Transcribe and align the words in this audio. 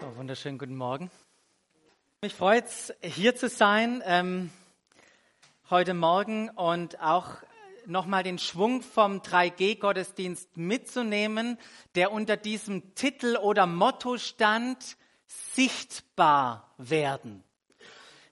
So, 0.00 0.14
wunderschönen 0.14 0.58
guten 0.58 0.76
Morgen. 0.76 1.10
Mich 2.22 2.32
freut 2.32 2.66
es, 2.66 2.94
hier 3.02 3.34
zu 3.34 3.48
sein 3.48 4.00
ähm, 4.06 4.52
heute 5.70 5.92
Morgen 5.92 6.50
und 6.50 7.00
auch 7.00 7.38
nochmal 7.84 8.22
den 8.22 8.38
Schwung 8.38 8.82
vom 8.82 9.22
3G-Gottesdienst 9.22 10.56
mitzunehmen, 10.56 11.58
der 11.96 12.12
unter 12.12 12.36
diesem 12.36 12.94
Titel 12.94 13.36
oder 13.38 13.66
Motto 13.66 14.18
stand, 14.18 14.96
sichtbar 15.26 16.72
werden. 16.78 17.42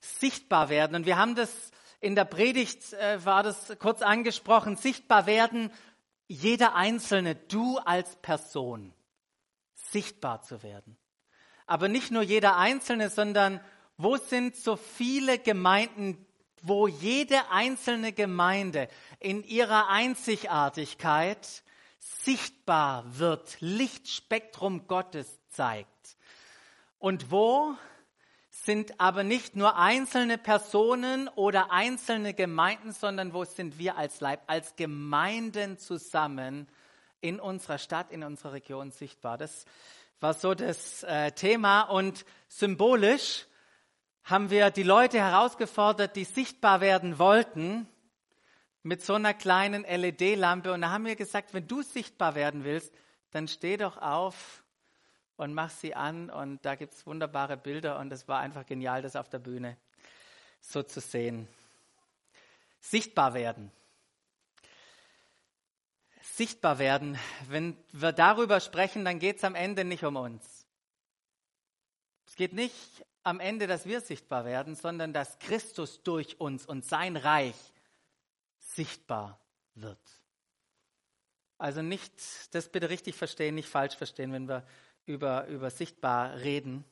Sichtbar 0.01 0.69
werden. 0.69 0.95
Und 0.95 1.05
wir 1.05 1.19
haben 1.19 1.35
das 1.35 1.73
in 1.99 2.15
der 2.15 2.27
Predigt, 2.27 2.93
äh, 2.93 3.25
war 3.25 3.43
das 3.43 3.77
kurz 3.81 4.03
angesprochen, 4.03 4.77
sichtbar 4.77 5.27
werden, 5.27 5.73
jeder 6.29 6.77
Einzelne, 6.77 7.35
du 7.35 7.79
als 7.79 8.15
Person, 8.23 8.95
sichtbar 9.75 10.43
zu 10.43 10.63
werden 10.63 10.97
aber 11.67 11.89
nicht 11.89 12.11
nur 12.11 12.23
jeder 12.23 12.57
Einzelne, 12.57 13.11
sondern 13.11 13.61
wo 13.97 14.17
sind 14.17 14.57
so 14.57 14.77
viele 14.77 15.39
Gemeinden, 15.39 16.25
wo 16.63 16.87
jede 16.87 17.51
einzelne 17.51 18.13
Gemeinde 18.13 18.89
in 19.21 19.43
ihrer 19.45 19.89
Einzigartigkeit 19.89 21.63
sichtbar 21.99 23.05
wird, 23.19 23.57
Lichtspektrum 23.61 24.87
Gottes 24.87 25.41
zeigt. 25.49 26.17
Und 26.99 27.31
wo 27.31 27.75
sind 28.51 29.01
aber 29.01 29.23
nicht 29.23 29.55
nur 29.55 29.77
einzelne 29.77 30.39
Personen 30.39 31.29
oder 31.29 31.71
einzelne 31.71 32.35
Gemeinden, 32.35 32.93
sondern 32.93 33.33
wo 33.33 33.45
sind 33.45 33.79
wir 33.79 33.97
als 33.97 34.21
Leib, 34.21 34.43
als 34.47 34.77
Gemeinden 34.77 35.79
zusammen 35.79 36.69
in 37.21 37.39
unserer 37.39 37.79
Stadt, 37.79 38.11
in 38.11 38.25
unserer 38.25 38.55
Region 38.55 38.91
sichtbar. 38.91 39.39
Das 39.39 39.67
war 40.21 40.35
so 40.35 40.55
das 40.55 41.03
äh, 41.03 41.33
Thema. 41.33 41.83
Und 41.83 42.25
symbolisch 42.49 43.47
haben 44.25 44.51
wir 44.51 44.71
die 44.71 44.83
Leute 44.83 45.19
herausgefordert, 45.19 46.17
die 46.17 46.25
sichtbar 46.25 46.81
werden 46.81 47.19
wollten, 47.19 47.89
mit 48.83 49.05
so 49.05 49.15
einer 49.15 49.35
kleinen 49.35 49.83
LED-Lampe. 49.83 50.73
Und 50.73 50.83
da 50.83 50.91
haben 50.91 51.05
wir 51.05 51.17
gesagt, 51.17 51.55
wenn 51.55 51.67
du 51.67 51.83
sichtbar 51.83 52.35
werden 52.35 52.65
willst, 52.65 52.95
dann 53.33 53.49
steh 53.49 53.77
doch 53.77 53.97
auf 53.97 54.63
und 55.37 55.55
mach 55.55 55.71
sie 55.71 55.95
an. 55.95 56.31
Und 56.31 56.65
da 56.65 56.77
gibt 56.77 56.95
es 56.95 57.07
wunderbare 57.07 57.57
Bilder. 57.57 57.99
Und 57.99 58.13
es 58.13 58.29
war 58.29 58.41
einfach 58.41 58.65
genial, 58.65 59.03
das 59.03 59.17
auf 59.17 59.29
der 59.29 59.41
Bühne 59.41 59.77
so 60.61 60.83
zu 60.83 61.01
sehen. 61.01 61.49
Sichtbar 62.81 63.35
werden 63.35 63.73
sichtbar 66.37 66.79
werden. 66.79 67.19
Wenn 67.49 67.77
wir 67.93 68.13
darüber 68.13 68.61
sprechen, 68.61 69.05
dann 69.05 69.19
geht 69.19 69.39
es 69.39 69.45
am 69.45 69.55
Ende 69.55 69.85
nicht 69.85 70.05
um 70.05 70.17
uns. 70.17 70.67
Es 72.27 72.37
geht 72.37 72.53
nicht 72.53 73.07
am 73.23 73.41
Ende, 73.41 73.67
dass 73.67 73.87
wir 73.87 74.03
sichtbar 74.03 74.45
werden, 74.45 74.75
sondern 74.75 75.15
dass 75.15 75.39
Christus 75.39 76.03
durch 76.03 76.39
uns 76.39 76.67
und 76.67 76.85
sein 76.85 77.17
Reich 77.17 77.57
sichtbar 78.59 79.41
wird. 79.75 79.99
Also 81.57 81.81
nicht, 81.81 82.13
das 82.55 82.69
bitte 82.69 82.91
richtig 82.91 83.15
verstehen, 83.15 83.55
nicht 83.55 83.69
falsch 83.69 83.97
verstehen, 83.97 84.33
wenn 84.33 84.47
wir 84.47 84.67
über, 85.07 85.47
über 85.47 85.71
sichtbar 85.71 86.37
reden. 86.37 86.85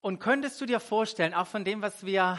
Und 0.00 0.20
könntest 0.20 0.58
du 0.60 0.66
dir 0.66 0.80
vorstellen, 0.80 1.34
auch 1.34 1.46
von 1.46 1.64
dem, 1.64 1.82
was 1.82 2.06
wir, 2.06 2.38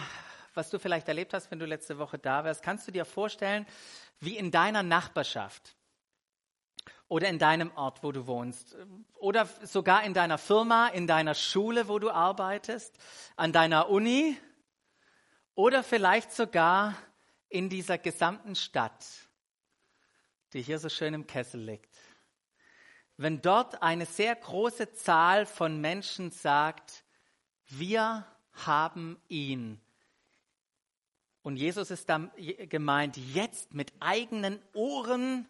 was 0.53 0.69
du 0.69 0.79
vielleicht 0.79 1.07
erlebt 1.07 1.33
hast, 1.33 1.51
wenn 1.51 1.59
du 1.59 1.65
letzte 1.65 1.97
Woche 1.97 2.17
da 2.17 2.43
warst, 2.43 2.63
kannst 2.63 2.87
du 2.87 2.91
dir 2.91 3.05
vorstellen, 3.05 3.65
wie 4.19 4.37
in 4.37 4.51
deiner 4.51 4.83
Nachbarschaft 4.83 5.75
oder 7.07 7.29
in 7.29 7.39
deinem 7.39 7.71
Ort, 7.75 8.03
wo 8.03 8.11
du 8.11 8.27
wohnst 8.27 8.75
oder 9.15 9.45
sogar 9.63 10.03
in 10.03 10.13
deiner 10.13 10.37
Firma, 10.37 10.87
in 10.87 11.07
deiner 11.07 11.35
Schule, 11.35 11.87
wo 11.87 11.99
du 11.99 12.09
arbeitest, 12.09 12.97
an 13.35 13.51
deiner 13.51 13.89
Uni 13.89 14.37
oder 15.55 15.83
vielleicht 15.83 16.31
sogar 16.31 16.95
in 17.49 17.69
dieser 17.69 17.97
gesamten 17.97 18.55
Stadt, 18.55 19.05
die 20.53 20.61
hier 20.61 20.79
so 20.79 20.89
schön 20.89 21.13
im 21.13 21.27
Kessel 21.27 21.61
liegt. 21.61 21.95
Wenn 23.17 23.41
dort 23.41 23.83
eine 23.83 24.07
sehr 24.07 24.35
große 24.35 24.93
Zahl 24.93 25.45
von 25.45 25.79
Menschen 25.79 26.31
sagt, 26.31 27.03
wir 27.67 28.25
haben 28.53 29.21
ihn 29.27 29.79
und 31.43 31.57
Jesus 31.57 31.91
ist 31.91 32.09
da 32.09 32.31
gemeint, 32.69 33.17
jetzt 33.17 33.73
mit 33.73 33.93
eigenen 33.99 34.61
Ohren 34.73 35.47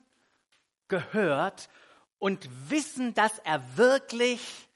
gehört 0.87 1.69
und 2.17 2.49
wissen, 2.69 3.13
dass 3.13 3.37
er 3.39 3.77
wirklich 3.77 4.67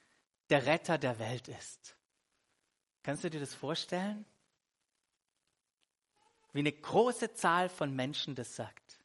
der 0.50 0.66
Retter 0.68 0.98
der 0.98 1.18
Welt 1.20 1.48
ist. 1.48 1.96
Kannst 3.04 3.24
du 3.24 3.30
dir 3.30 3.40
das 3.40 3.54
vorstellen? 3.54 4.26
Wie 6.54 6.60
eine 6.60 6.72
große 6.72 7.34
Zahl 7.34 7.70
von 7.70 7.96
Menschen 7.96 8.36
das 8.36 8.56
sagt. 8.56 9.00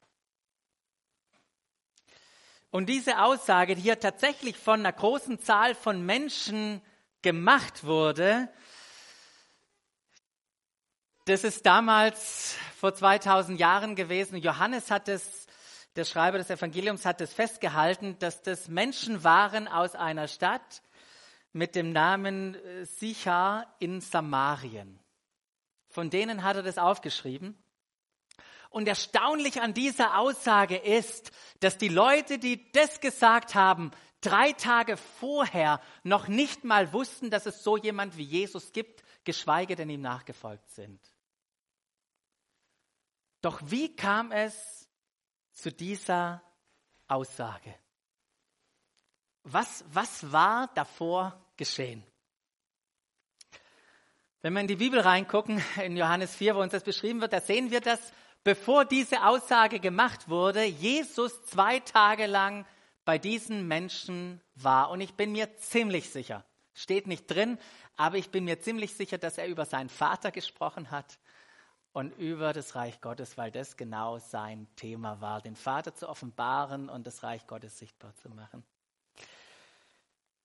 Und 2.71 2.87
diese 2.87 3.23
Aussage, 3.23 3.75
die 3.75 3.83
hier 3.83 4.00
tatsächlich 4.00 4.56
von 4.56 4.81
einer 4.81 4.93
großen 4.93 5.39
Zahl 5.41 5.75
von 5.75 6.05
Menschen 6.05 6.83
gemacht 7.21 7.84
wurde, 7.84 8.49
das 11.32 11.44
ist 11.44 11.65
damals 11.65 12.56
vor 12.76 12.94
2000 12.94 13.59
Jahren 13.59 13.97
gewesen. 13.97 14.37
Johannes 14.37 14.91
hat 14.91 15.09
es, 15.09 15.47
der 15.97 16.04
Schreiber 16.04 16.37
des 16.37 16.50
Evangeliums 16.50 17.06
hat 17.06 17.22
es 17.22 17.32
festgehalten, 17.32 18.19
dass 18.19 18.43
das 18.43 18.69
Menschen 18.69 19.25
waren 19.25 19.66
aus 19.66 19.94
einer 19.94 20.28
Stadt 20.28 20.82
mit 21.54 21.75
dem 21.75 21.91
Namen 21.91 22.54
äh, 22.54 22.84
Sichar 22.84 23.75
in 23.78 24.03
Samarien. 24.03 24.98
Von 25.88 26.10
denen 26.10 26.43
hat 26.43 26.56
er 26.56 26.62
das 26.62 26.76
aufgeschrieben. 26.76 27.56
Und 28.69 28.87
erstaunlich 28.87 29.62
an 29.62 29.72
dieser 29.72 30.19
Aussage 30.19 30.76
ist, 30.76 31.31
dass 31.60 31.78
die 31.78 31.88
Leute, 31.88 32.38
die 32.38 32.70
das 32.72 33.00
gesagt 33.00 33.54
haben, 33.54 33.91
drei 34.20 34.53
Tage 34.53 34.99
vorher 34.99 35.81
noch 36.03 36.28
nicht 36.28 36.64
mal 36.64 36.93
wussten, 36.93 37.31
dass 37.31 37.47
es 37.47 37.64
so 37.64 37.78
jemand 37.78 38.19
wie 38.19 38.22
Jesus 38.22 38.75
gibt, 38.75 39.03
geschweige 39.25 39.76
denn 39.76 39.88
ihm 39.88 40.03
nachgefolgt 40.03 40.69
sind. 40.69 41.00
Doch 43.43 43.61
wie 43.65 43.95
kam 43.95 44.31
es 44.31 44.89
zu 45.53 45.73
dieser 45.73 46.43
Aussage? 47.09 47.75
Was, 49.43 49.85
was 49.89 50.31
war 50.31 50.71
davor 50.75 51.45
geschehen? 51.57 52.05
Wenn 54.41 54.55
wir 54.55 54.61
in 54.61 54.69
die 54.69 54.77
Bibel 54.77 55.01
reingucken, 55.01 55.63
in 55.83 55.97
Johannes 55.97 56.35
4, 56.37 56.55
wo 56.55 56.61
uns 56.61 56.73
das 56.73 56.85
beschrieben 56.85 57.21
wird, 57.21 57.33
da 57.33 57.41
sehen 57.41 57.71
wir, 57.73 57.81
dass 57.81 58.01
bevor 58.45 58.85
diese 58.85 59.25
Aussage 59.25 59.81
gemacht 59.81 60.29
wurde, 60.29 60.65
Jesus 60.65 61.45
zwei 61.45 61.81
Tage 61.81 62.27
lang 62.27 62.65
bei 63.05 63.19
diesen 63.19 63.67
Menschen 63.67 64.41
war. 64.55 64.91
Und 64.91 65.01
ich 65.01 65.15
bin 65.15 65.33
mir 65.33 65.57
ziemlich 65.57 66.11
sicher, 66.11 66.45
steht 66.75 67.09
nicht 67.09 67.27
drin, 67.27 67.59
aber 67.97 68.19
ich 68.19 68.31
bin 68.31 68.45
mir 68.45 68.61
ziemlich 68.61 68.95
sicher, 68.95 69.19
dass 69.19 69.39
er 69.39 69.49
über 69.49 69.65
seinen 69.65 69.89
Vater 69.89 70.31
gesprochen 70.31 70.93
hat 70.93 71.19
und 71.93 72.17
über 72.17 72.53
das 72.53 72.75
Reich 72.75 73.01
Gottes, 73.01 73.37
weil 73.37 73.51
das 73.51 73.77
genau 73.77 74.19
sein 74.19 74.67
Thema 74.77 75.21
war, 75.21 75.41
den 75.41 75.57
Vater 75.57 75.95
zu 75.95 76.09
offenbaren 76.09 76.89
und 76.89 77.07
das 77.07 77.23
Reich 77.23 77.47
Gottes 77.47 77.79
sichtbar 77.79 78.15
zu 78.17 78.31
machen. 78.31 78.65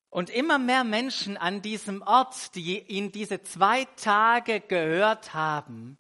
Und 0.10 0.30
immer 0.30 0.58
mehr 0.58 0.84
Menschen 0.84 1.38
an 1.38 1.62
diesem 1.62 2.02
Ort, 2.02 2.56
die 2.56 2.80
ihn 2.80 3.12
diese 3.12 3.44
zwei 3.44 3.86
Tage 3.98 4.62
gehört 4.62 5.34
haben, 5.34 5.98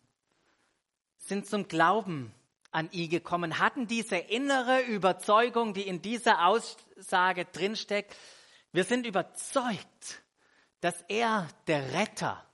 sind 1.18 1.46
zum 1.46 1.68
Glauben 1.68 2.34
an 2.72 2.90
ihn 2.91 3.09
gekommen, 3.09 3.59
hatten 3.59 3.88
diese 3.88 4.18
innere 4.18 4.81
Überzeugung, 4.81 5.74
die 5.74 5.88
in 5.88 6.02
dieser 6.02 6.46
Aussage 6.46 7.46
drinsteckt. 7.46 8.16
Wir 8.72 8.84
sind 8.84 9.06
überzeugt, 9.06 10.22
dass 10.82 11.02
er 11.08 11.47
der 11.67 11.93
Retter 11.93 12.47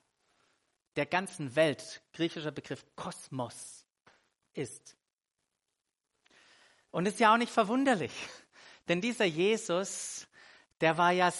der 0.95 1.05
ganzen 1.05 1.55
Welt, 1.55 2.01
griechischer 2.13 2.51
Begriff 2.51 2.85
Kosmos, 2.95 3.85
ist. 4.53 4.95
Und 6.91 7.07
ist 7.07 7.19
ja 7.19 7.33
auch 7.33 7.37
nicht 7.37 7.51
verwunderlich, 7.51 8.13
denn 8.87 9.01
dieser 9.01 9.25
Jesus, 9.25 10.27
der 10.81 10.97
war 10.97 11.11
ja 11.11 11.31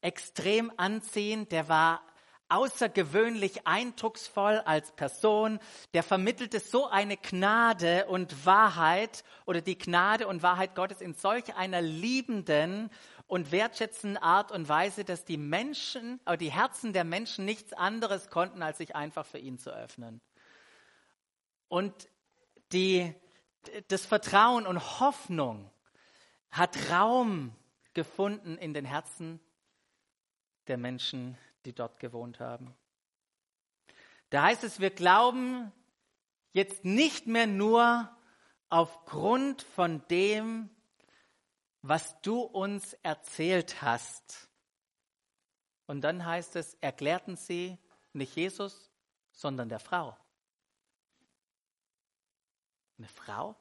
extrem 0.00 0.72
anziehend, 0.76 1.52
der 1.52 1.68
war 1.68 2.02
außergewöhnlich 2.48 3.66
eindrucksvoll 3.66 4.58
als 4.64 4.92
Person, 4.92 5.58
der 5.94 6.02
vermittelte 6.02 6.60
so 6.60 6.88
eine 6.88 7.16
Gnade 7.16 8.06
und 8.06 8.46
Wahrheit 8.46 9.24
oder 9.46 9.60
die 9.60 9.76
Gnade 9.76 10.28
und 10.28 10.42
Wahrheit 10.42 10.74
Gottes 10.74 11.00
in 11.00 11.14
solch 11.14 11.54
einer 11.56 11.82
liebenden 11.82 12.90
und 13.26 13.50
wertschätzenden 13.50 14.22
Art 14.22 14.52
und 14.52 14.68
Weise, 14.68 15.04
dass 15.04 15.24
die 15.24 15.36
Menschen, 15.36 16.20
aber 16.24 16.36
die 16.36 16.52
Herzen 16.52 16.92
der 16.92 17.04
Menschen 17.04 17.44
nichts 17.44 17.72
anderes 17.72 18.28
konnten, 18.28 18.62
als 18.62 18.78
sich 18.78 18.94
einfach 18.94 19.26
für 19.26 19.38
ihn 19.38 19.58
zu 19.58 19.70
öffnen. 19.70 20.20
Und 21.68 22.08
die, 22.72 23.12
das 23.88 24.06
Vertrauen 24.06 24.66
und 24.66 25.00
Hoffnung 25.00 25.70
hat 26.50 26.90
Raum 26.90 27.54
gefunden 27.94 28.56
in 28.58 28.74
den 28.74 28.84
Herzen 28.84 29.40
der 30.68 30.78
Menschen, 30.78 31.36
die 31.64 31.72
dort 31.72 31.98
gewohnt 31.98 32.38
haben. 32.38 32.74
Da 34.30 34.42
heißt 34.44 34.64
es, 34.64 34.80
wir 34.80 34.90
glauben 34.90 35.72
jetzt 36.52 36.84
nicht 36.84 37.26
mehr 37.26 37.46
nur 37.46 38.10
aufgrund 38.68 39.62
von 39.62 40.06
dem, 40.08 40.70
was 41.88 42.20
du 42.22 42.40
uns 42.40 42.94
erzählt 43.02 43.80
hast. 43.80 44.48
Und 45.86 46.00
dann 46.00 46.24
heißt 46.24 46.56
es, 46.56 46.74
erklärten 46.80 47.36
sie 47.36 47.78
nicht 48.12 48.34
Jesus, 48.34 48.90
sondern 49.30 49.68
der 49.68 49.78
Frau. 49.78 50.16
Eine 52.98 53.08
Frau? 53.08 53.54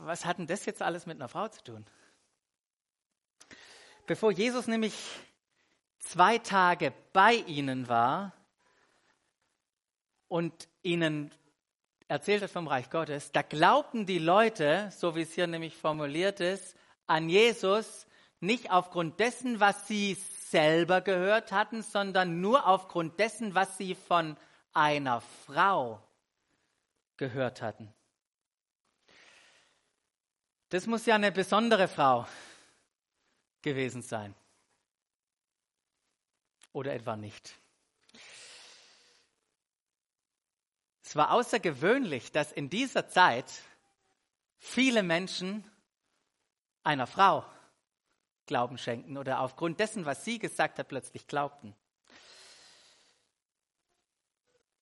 Was 0.00 0.24
hat 0.24 0.38
denn 0.38 0.46
das 0.48 0.64
jetzt 0.66 0.82
alles 0.82 1.06
mit 1.06 1.16
einer 1.16 1.28
Frau 1.28 1.46
zu 1.46 1.62
tun? 1.62 1.86
Bevor 4.06 4.32
Jesus 4.32 4.66
nämlich 4.66 4.94
zwei 6.00 6.38
Tage 6.38 6.92
bei 7.12 7.34
ihnen 7.34 7.88
war 7.88 8.32
und 10.26 10.68
ihnen 10.82 11.32
erzählt 12.12 12.42
hat 12.42 12.50
vom 12.50 12.68
Reich 12.68 12.90
Gottes, 12.90 13.32
da 13.32 13.40
glaubten 13.40 14.04
die 14.04 14.18
Leute, 14.18 14.92
so 14.94 15.16
wie 15.16 15.22
es 15.22 15.32
hier 15.32 15.46
nämlich 15.46 15.74
formuliert 15.74 16.40
ist, 16.40 16.76
an 17.06 17.30
Jesus 17.30 18.06
nicht 18.38 18.70
aufgrund 18.70 19.18
dessen, 19.18 19.60
was 19.60 19.88
sie 19.88 20.14
selber 20.50 21.00
gehört 21.00 21.52
hatten, 21.52 21.82
sondern 21.82 22.42
nur 22.42 22.66
aufgrund 22.66 23.18
dessen, 23.18 23.54
was 23.54 23.78
sie 23.78 23.94
von 23.94 24.36
einer 24.74 25.22
Frau 25.46 26.02
gehört 27.16 27.62
hatten. 27.62 27.90
Das 30.68 30.86
muss 30.86 31.06
ja 31.06 31.14
eine 31.14 31.32
besondere 31.32 31.88
Frau 31.88 32.26
gewesen 33.62 34.02
sein. 34.02 34.34
Oder 36.74 36.92
etwa 36.92 37.16
nicht. 37.16 37.61
Es 41.12 41.16
war 41.16 41.32
außergewöhnlich, 41.32 42.32
dass 42.32 42.52
in 42.52 42.70
dieser 42.70 43.06
Zeit 43.06 43.44
viele 44.56 45.02
Menschen 45.02 45.70
einer 46.84 47.06
Frau 47.06 47.44
Glauben 48.46 48.78
schenken 48.78 49.18
oder 49.18 49.40
aufgrund 49.40 49.78
dessen, 49.78 50.06
was 50.06 50.24
sie 50.24 50.38
gesagt 50.38 50.78
hat, 50.78 50.88
plötzlich 50.88 51.26
glaubten. 51.26 51.76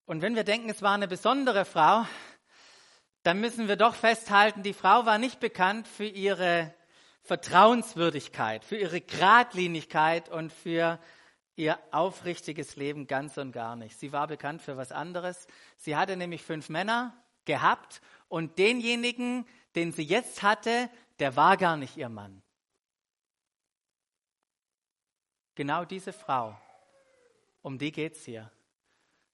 Und 0.04 0.22
wenn 0.22 0.36
wir 0.36 0.44
denken, 0.44 0.70
es 0.70 0.82
war 0.82 0.94
eine 0.94 1.08
besondere 1.08 1.64
Frau, 1.64 2.06
dann 3.24 3.40
müssen 3.40 3.66
wir 3.66 3.74
doch 3.74 3.96
festhalten, 3.96 4.62
die 4.62 4.72
Frau 4.72 5.06
war 5.06 5.18
nicht 5.18 5.40
bekannt 5.40 5.88
für 5.88 6.06
ihre 6.06 6.72
Vertrauenswürdigkeit, 7.22 8.64
für 8.64 8.76
ihre 8.76 9.00
Gradlinigkeit 9.00 10.28
und 10.28 10.52
für 10.52 11.00
ihr 11.60 11.78
aufrichtiges 11.92 12.76
Leben 12.76 13.06
ganz 13.06 13.36
und 13.36 13.52
gar 13.52 13.76
nicht. 13.76 13.98
Sie 13.98 14.12
war 14.12 14.26
bekannt 14.26 14.62
für 14.62 14.76
was 14.76 14.92
anderes. 14.92 15.46
Sie 15.76 15.94
hatte 15.94 16.16
nämlich 16.16 16.42
fünf 16.42 16.70
Männer 16.70 17.14
gehabt 17.44 18.00
und 18.28 18.58
denjenigen, 18.58 19.46
den 19.74 19.92
sie 19.92 20.02
jetzt 20.02 20.42
hatte, 20.42 20.88
der 21.18 21.36
war 21.36 21.56
gar 21.58 21.76
nicht 21.76 21.96
ihr 21.96 22.08
Mann. 22.08 22.42
Genau 25.54 25.84
diese 25.84 26.14
Frau, 26.14 26.58
um 27.60 27.78
die 27.78 27.92
geht 27.92 28.14
es 28.14 28.24
hier. 28.24 28.50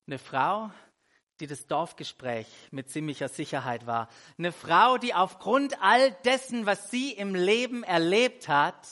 Eine 0.09 0.19
Frau, 0.19 0.71
die 1.39 1.47
das 1.47 1.67
Dorfgespräch 1.67 2.49
mit 2.73 2.91
ziemlicher 2.91 3.29
Sicherheit 3.29 3.87
war. 3.87 4.09
Eine 4.39 4.51
Frau, 4.51 4.99
die 4.99 5.15
aufgrund 5.15 5.81
all 5.81 6.11
dessen, 6.25 6.67
was 6.67 6.91
sie 6.91 7.13
im 7.13 7.35
Leben 7.35 7.85
erlebt 7.85 8.49
hat, 8.49 8.89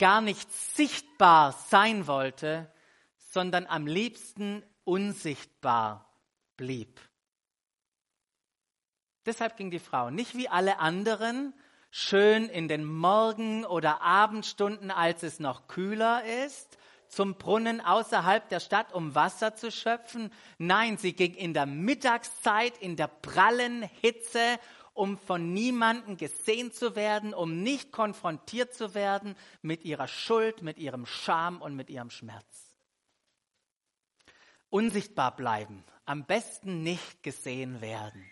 gar 0.00 0.22
nicht 0.22 0.50
sichtbar 0.52 1.52
sein 1.52 2.08
wollte, 2.08 2.72
sondern 3.18 3.66
am 3.66 3.86
liebsten 3.86 4.64
unsichtbar 4.82 6.12
blieb. 6.56 7.00
Deshalb 9.26 9.56
ging 9.56 9.70
die 9.70 9.78
Frau 9.78 10.10
nicht 10.10 10.36
wie 10.36 10.48
alle 10.48 10.78
anderen 10.78 11.54
schön 11.90 12.48
in 12.48 12.66
den 12.66 12.84
Morgen- 12.84 13.66
oder 13.66 14.00
Abendstunden, 14.00 14.90
als 14.90 15.22
es 15.22 15.38
noch 15.38 15.68
kühler 15.68 16.24
ist, 16.44 16.78
zum 17.08 17.34
Brunnen 17.34 17.80
außerhalb 17.80 18.48
der 18.48 18.60
Stadt, 18.60 18.94
um 18.94 19.14
Wasser 19.14 19.54
zu 19.54 19.70
schöpfen. 19.70 20.32
Nein, 20.58 20.96
sie 20.96 21.12
ging 21.12 21.34
in 21.34 21.52
der 21.52 21.66
Mittagszeit, 21.66 22.78
in 22.78 22.96
der 22.96 23.08
prallen 23.08 23.82
Hitze, 24.00 24.40
um 25.00 25.16
von 25.16 25.54
niemandem 25.54 26.18
gesehen 26.18 26.72
zu 26.72 26.94
werden, 26.94 27.32
um 27.32 27.62
nicht 27.62 27.90
konfrontiert 27.90 28.74
zu 28.74 28.92
werden 28.92 29.34
mit 29.62 29.82
ihrer 29.82 30.06
Schuld, 30.06 30.60
mit 30.60 30.76
ihrem 30.76 31.06
Scham 31.06 31.62
und 31.62 31.74
mit 31.74 31.88
ihrem 31.88 32.10
Schmerz. 32.10 32.76
Unsichtbar 34.68 35.34
bleiben, 35.34 35.84
am 36.04 36.26
besten 36.26 36.82
nicht 36.82 37.22
gesehen 37.22 37.80
werden. 37.80 38.30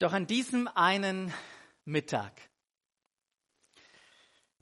Doch 0.00 0.12
an 0.12 0.26
diesem 0.26 0.66
einen 0.66 1.32
Mittag, 1.84 2.32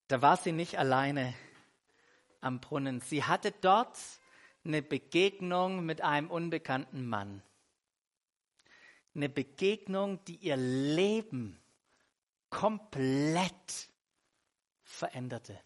da 0.08 0.20
war 0.20 0.36
sie 0.36 0.52
nicht 0.52 0.78
alleine 0.78 1.32
am 2.42 2.60
Brunnen. 2.60 3.00
Sie 3.00 3.24
hatte 3.24 3.54
dort 3.62 3.96
eine 4.66 4.82
Begegnung 4.82 5.86
mit 5.86 6.02
einem 6.02 6.30
unbekannten 6.30 7.06
Mann. 7.06 7.42
Eine 9.14 9.28
Begegnung, 9.28 10.24
die 10.24 10.36
ihr 10.36 10.56
Leben 10.56 11.60
komplett 12.48 13.88
veränderte. 14.82 15.58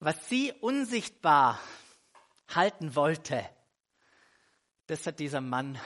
Was 0.00 0.28
sie 0.28 0.52
unsichtbar 0.52 1.58
halten 2.48 2.94
wollte, 2.94 3.48
das 4.86 5.06
hat 5.06 5.18
dieser 5.18 5.40
Mann 5.40 5.78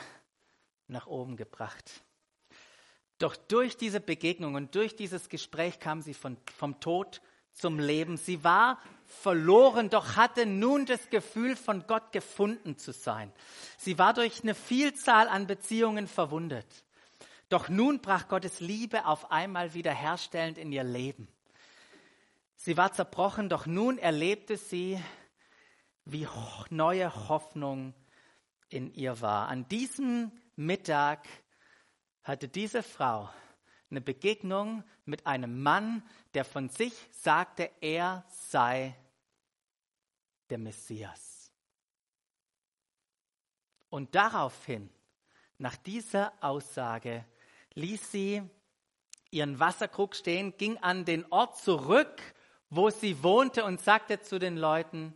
nach 0.89 1.07
oben 1.07 1.37
gebracht. 1.37 2.03
Doch 3.19 3.37
durch 3.37 3.77
diese 3.77 4.01
Begegnung 4.01 4.55
und 4.55 4.75
durch 4.75 4.97
dieses 4.97 5.29
Gespräch 5.29 5.79
kam 5.79 6.03
sie 6.03 6.15
von, 6.15 6.37
vom 6.57 6.81
Tod 6.81 7.21
zum 7.59 7.79
Leben. 7.79 8.17
Sie 8.17 8.45
war 8.45 8.79
verloren, 9.05 9.91
doch 9.91 10.17
hatte 10.17 10.47
nun 10.47 10.87
das 10.87 11.11
Gefühl, 11.11 11.57
von 11.57 11.87
Gott 11.87 12.13
gefunden 12.13 12.79
zu 12.79 12.93
sein. 12.93 13.33
Sie 13.79 13.99
war 13.99 14.15
durch 14.15 14.43
eine 14.43 14.55
Vielzahl 14.55 15.29
an 15.29 15.47
Beziehungen 15.47 16.07
verwundet. 16.07 16.67
Doch 17.49 17.69
nun 17.69 18.01
brach 18.01 18.29
Gottes 18.29 18.61
Liebe 18.61 19.07
auf 19.07 19.31
einmal 19.31 19.73
wiederherstellend 19.75 20.59
in 20.59 20.71
ihr 20.71 20.85
Leben. 20.85 21.29
Sie 22.57 22.77
war 22.77 22.93
zerbrochen, 22.93 23.49
doch 23.49 23.67
nun 23.67 23.99
erlebte 23.99 24.57
sie, 24.57 25.03
wie 26.05 26.27
neue 26.71 27.29
Hoffnung 27.29 27.95
in 28.69 28.93
ihr 28.93 29.21
war. 29.21 29.49
An 29.49 29.67
diesem 29.69 30.33
Mittag 30.57 31.27
hatte 32.23 32.49
diese 32.49 32.83
Frau 32.83 33.31
eine 33.91 34.01
Begegnung 34.01 34.85
mit 35.05 35.27
einem 35.27 35.63
Mann, 35.63 36.03
der 36.35 36.45
von 36.45 36.69
sich 36.69 36.93
sagte, 37.11 37.71
er 37.81 38.25
sei 38.29 38.95
der 40.51 40.59
Messias. 40.59 41.51
Und 43.91 44.15
daraufhin, 44.15 44.91
nach 45.57 45.77
dieser 45.77 46.33
Aussage, 46.41 47.25
ließ 47.75 48.13
sie 48.13 48.43
ihren 49.31 49.59
Wasserkrug 49.59 50.15
stehen, 50.15 50.57
ging 50.57 50.77
an 50.79 51.05
den 51.05 51.25
Ort 51.33 51.59
zurück, 51.59 52.21
wo 52.71 52.91
sie 52.91 53.23
wohnte 53.23 53.65
und 53.65 53.81
sagte 53.81 54.21
zu 54.21 54.39
den 54.39 54.57
Leuten, 54.57 55.15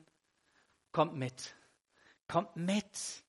kommt 0.91 1.15
mit, 1.15 1.55
kommt 2.27 2.57
mit 2.57 3.23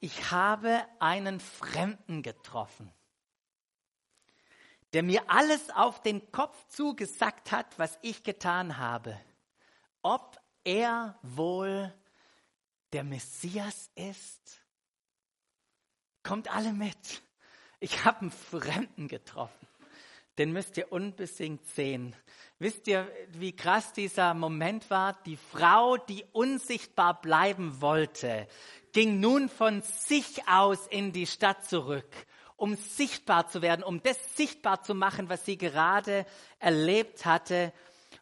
ich 0.00 0.30
habe 0.30 0.84
einen 1.00 1.40
Fremden 1.40 2.22
getroffen, 2.22 2.92
der 4.92 5.02
mir 5.02 5.30
alles 5.30 5.70
auf 5.70 6.02
den 6.02 6.30
Kopf 6.32 6.56
zugesagt 6.68 7.52
hat, 7.52 7.78
was 7.78 7.98
ich 8.02 8.22
getan 8.22 8.78
habe. 8.78 9.18
Ob 10.02 10.40
er 10.64 11.18
wohl 11.22 11.92
der 12.92 13.04
Messias 13.04 13.90
ist? 13.94 14.62
Kommt 16.22 16.54
alle 16.54 16.72
mit. 16.72 17.22
Ich 17.80 18.04
habe 18.04 18.22
einen 18.22 18.30
Fremden 18.30 19.08
getroffen. 19.08 19.68
Den 20.38 20.52
müsst 20.52 20.76
ihr 20.76 20.92
unbedingt 20.92 21.66
sehen. 21.66 22.14
Wisst 22.60 22.86
ihr, 22.86 23.10
wie 23.32 23.54
krass 23.54 23.92
dieser 23.92 24.34
Moment 24.34 24.88
war? 24.88 25.20
Die 25.24 25.36
Frau, 25.36 25.96
die 25.96 26.24
unsichtbar 26.32 27.20
bleiben 27.20 27.80
wollte, 27.80 28.46
ging 28.92 29.20
nun 29.20 29.48
von 29.48 29.82
sich 29.82 30.46
aus 30.48 30.86
in 30.86 31.12
die 31.12 31.26
Stadt 31.26 31.64
zurück, 31.64 32.08
um 32.58 32.74
sichtbar 32.74 33.48
zu 33.48 33.62
werden, 33.62 33.82
um 33.82 34.02
das 34.02 34.18
sichtbar 34.36 34.82
zu 34.82 34.94
machen, 34.94 35.30
was 35.30 35.46
sie 35.46 35.56
gerade 35.56 36.26
erlebt 36.58 37.24
hatte 37.24 37.72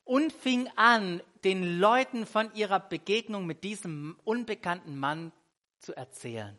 und 0.04 0.32
fing 0.32 0.70
an, 0.76 1.20
den 1.42 1.80
Leuten 1.80 2.26
von 2.26 2.52
ihrer 2.54 2.78
Begegnung 2.78 3.46
mit 3.46 3.64
diesem 3.64 4.16
unbekannten 4.24 4.98
Mann 4.98 5.32
zu 5.78 5.96
erzählen. 5.96 6.58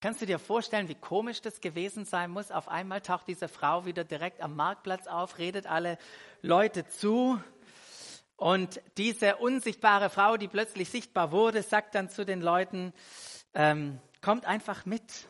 Kannst 0.00 0.22
du 0.22 0.26
dir 0.26 0.38
vorstellen, 0.38 0.88
wie 0.88 0.94
komisch 0.94 1.42
das 1.42 1.60
gewesen 1.60 2.04
sein 2.04 2.30
muss? 2.30 2.50
Auf 2.50 2.68
einmal 2.68 3.00
taucht 3.00 3.26
diese 3.26 3.48
Frau 3.48 3.84
wieder 3.84 4.04
direkt 4.04 4.40
am 4.40 4.56
Marktplatz 4.56 5.06
auf, 5.06 5.38
redet 5.38 5.66
alle 5.66 5.98
Leute 6.40 6.86
zu. 6.88 7.42
Und 8.36 8.80
diese 8.96 9.36
unsichtbare 9.36 10.08
Frau, 10.08 10.36
die 10.36 10.48
plötzlich 10.48 10.88
sichtbar 10.88 11.32
wurde, 11.32 11.62
sagt 11.62 11.94
dann 11.96 12.08
zu 12.08 12.24
den 12.24 12.40
Leuten, 12.40 12.94
ähm, 13.54 14.00
kommt 14.22 14.46
einfach 14.46 14.86
mit. 14.86 15.26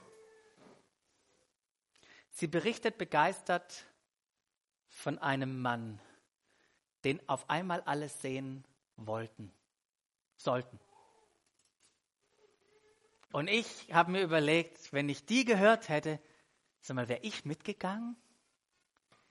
Sie 2.39 2.47
berichtet 2.47 2.99
begeistert 2.99 3.85
von 4.87 5.19
einem 5.19 5.61
Mann, 5.61 6.01
den 7.03 7.21
auf 7.29 7.51
einmal 7.51 7.81
alle 7.81 8.09
sehen 8.09 8.65
wollten, 8.95 9.53
sollten. 10.37 10.79
Und 13.33 13.49
ich 13.49 13.93
habe 13.93 14.13
mir 14.13 14.23
überlegt, 14.23 14.93
wenn 14.93 15.09
ich 15.09 15.27
die 15.27 15.45
gehört 15.45 15.89
hätte, 15.89 16.21
sag 16.81 16.95
mal, 16.95 17.09
wäre 17.09 17.23
ich 17.23 17.45
mitgegangen? 17.45 18.15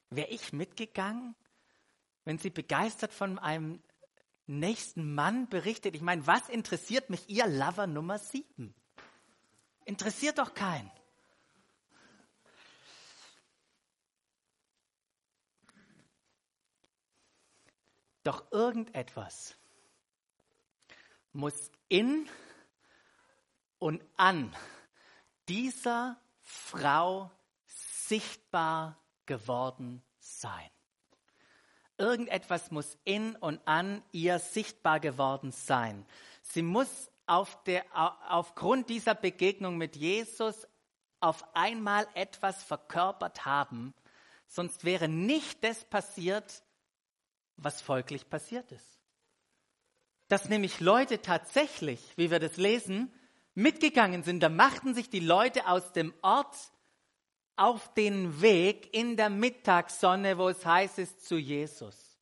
Wäre 0.10 0.28
ich 0.28 0.52
mitgegangen, 0.52 1.34
wenn 2.26 2.38
sie 2.38 2.50
begeistert 2.50 3.14
von 3.14 3.40
einem 3.40 3.82
nächsten 4.48 5.16
Mann 5.16 5.48
berichtet? 5.48 5.96
Ich 5.96 6.02
meine, 6.02 6.28
was 6.28 6.50
interessiert 6.50 7.10
mich 7.10 7.30
ihr 7.30 7.48
Lover 7.48 7.88
Nummer 7.88 8.20
sieben? 8.20 8.76
Interessiert 9.86 10.40
doch 10.40 10.54
keinen. 10.54 10.92
Doch 18.28 18.44
irgendetwas 18.52 19.56
muss 21.32 21.72
in 21.88 22.28
und 23.80 24.04
an 24.18 24.54
dieser 25.48 26.20
Frau 26.42 27.32
sichtbar 27.68 29.02
geworden 29.26 30.04
sein. 30.20 30.70
Irgendetwas 31.98 32.70
muss 32.70 32.98
in 33.06 33.34
und 33.38 33.66
an 33.66 34.04
ihr 34.12 34.40
sichtbar 34.40 35.00
geworden 35.00 35.54
sein. 35.54 36.06
Sie 36.42 36.64
muss 36.64 37.10
auf 37.28 37.64
der, 37.64 37.86
aufgrund 38.30 38.90
dieser 38.90 39.16
Begegnung 39.16 39.78
mit 39.78 39.96
Jesus 39.96 40.68
auf 41.22 41.46
einmal 41.56 42.06
etwas 42.14 42.62
verkörpert 42.62 43.46
haben, 43.46 43.94
sonst 44.50 44.84
wäre 44.84 45.08
nicht 45.08 45.64
das 45.64 45.86
passiert, 45.86 46.62
was 47.58 47.82
folglich 47.82 48.30
passiert 48.30 48.72
ist. 48.72 49.00
Dass 50.30 50.50
nämlich 50.50 50.80
Leute 50.80 51.22
tatsächlich, 51.22 52.14
wie 52.16 52.32
wir 52.32 52.40
das 52.40 52.58
lesen, 52.58 53.14
mitgegangen 53.56 54.24
sind, 54.24 54.42
da 54.42 54.50
machten 54.50 54.94
sich 54.94 55.10
die 55.10 55.20
Leute 55.20 55.68
aus 55.68 55.92
dem 55.92 56.14
Ort 56.22 56.56
auf 57.56 57.94
den 57.96 58.42
Weg 58.42 58.94
in 58.94 59.18
der 59.18 59.30
Mittagssonne, 59.30 60.38
wo 60.38 60.48
es 60.50 60.64
heiß 60.66 61.00
ist, 61.00 61.26
zu 61.26 61.38
Jesus. 61.38 62.20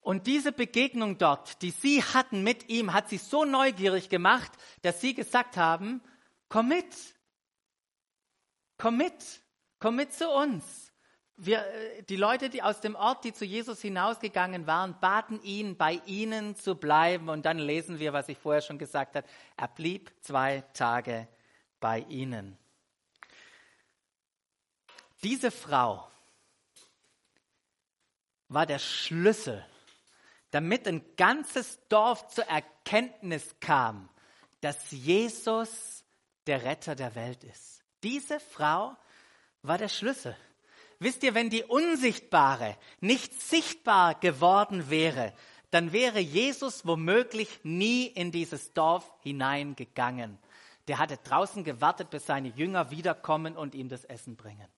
Und 0.00 0.26
diese 0.26 0.50
Begegnung 0.50 1.18
dort, 1.18 1.60
die 1.60 1.72
sie 1.72 2.02
hatten 2.02 2.42
mit 2.42 2.70
ihm, 2.70 2.94
hat 2.94 3.10
sie 3.10 3.18
so 3.18 3.44
neugierig 3.44 4.08
gemacht, 4.08 4.50
dass 4.80 5.02
sie 5.02 5.14
gesagt 5.14 5.58
haben, 5.58 6.02
komm 6.48 6.68
mit, 6.68 6.86
komm 8.78 8.96
mit, 8.96 9.42
komm 9.78 9.96
mit 9.96 10.14
zu 10.14 10.30
uns 10.30 10.89
wir, 11.42 11.66
äh, 11.66 12.02
die 12.02 12.16
Leute, 12.16 12.50
die 12.50 12.62
aus 12.62 12.80
dem 12.80 12.94
Ort, 12.94 13.24
die 13.24 13.32
zu 13.32 13.44
Jesus 13.44 13.80
hinausgegangen 13.80 14.66
waren, 14.66 14.98
baten 15.00 15.42
ihn, 15.42 15.76
bei 15.76 16.00
ihnen 16.06 16.54
zu 16.54 16.74
bleiben. 16.74 17.28
Und 17.28 17.46
dann 17.46 17.58
lesen 17.58 17.98
wir, 17.98 18.12
was 18.12 18.28
ich 18.28 18.38
vorher 18.38 18.62
schon 18.62 18.78
gesagt 18.78 19.16
habe. 19.16 19.26
Er 19.56 19.68
blieb 19.68 20.12
zwei 20.20 20.62
Tage 20.74 21.28
bei 21.80 22.00
ihnen. 22.08 22.58
Diese 25.22 25.50
Frau 25.50 26.06
war 28.48 28.66
der 28.66 28.78
Schlüssel, 28.78 29.64
damit 30.50 30.86
ein 30.88 31.02
ganzes 31.16 31.78
Dorf 31.88 32.28
zur 32.28 32.44
Erkenntnis 32.44 33.54
kam, 33.60 34.08
dass 34.60 34.90
Jesus 34.90 36.04
der 36.46 36.64
Retter 36.64 36.94
der 36.94 37.14
Welt 37.14 37.44
ist. 37.44 37.82
Diese 38.02 38.40
Frau 38.40 38.96
war 39.62 39.78
der 39.78 39.88
Schlüssel. 39.88 40.36
Wisst 41.00 41.22
ihr, 41.22 41.34
wenn 41.34 41.48
die 41.48 41.64
Unsichtbare 41.64 42.76
nicht 43.00 43.32
sichtbar 43.40 44.14
geworden 44.14 44.90
wäre, 44.90 45.32
dann 45.70 45.92
wäre 45.92 46.20
Jesus 46.20 46.84
womöglich 46.84 47.48
nie 47.62 48.06
in 48.06 48.30
dieses 48.32 48.74
Dorf 48.74 49.10
hineingegangen. 49.22 50.38
Der 50.88 50.98
hatte 50.98 51.16
draußen 51.16 51.64
gewartet, 51.64 52.10
bis 52.10 52.26
seine 52.26 52.48
Jünger 52.48 52.90
wiederkommen 52.90 53.56
und 53.56 53.74
ihm 53.74 53.88
das 53.88 54.04
Essen 54.04 54.36
bringen. 54.36 54.68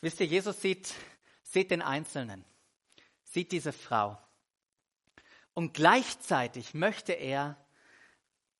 Wisst 0.00 0.20
ihr, 0.20 0.26
Jesus 0.26 0.60
sieht, 0.62 0.94
sieht 1.42 1.70
den 1.70 1.82
Einzelnen, 1.82 2.42
sieht 3.24 3.52
diese 3.52 3.72
Frau. 3.72 4.18
Und 5.52 5.74
gleichzeitig 5.74 6.72
möchte 6.72 7.12
er 7.12 7.58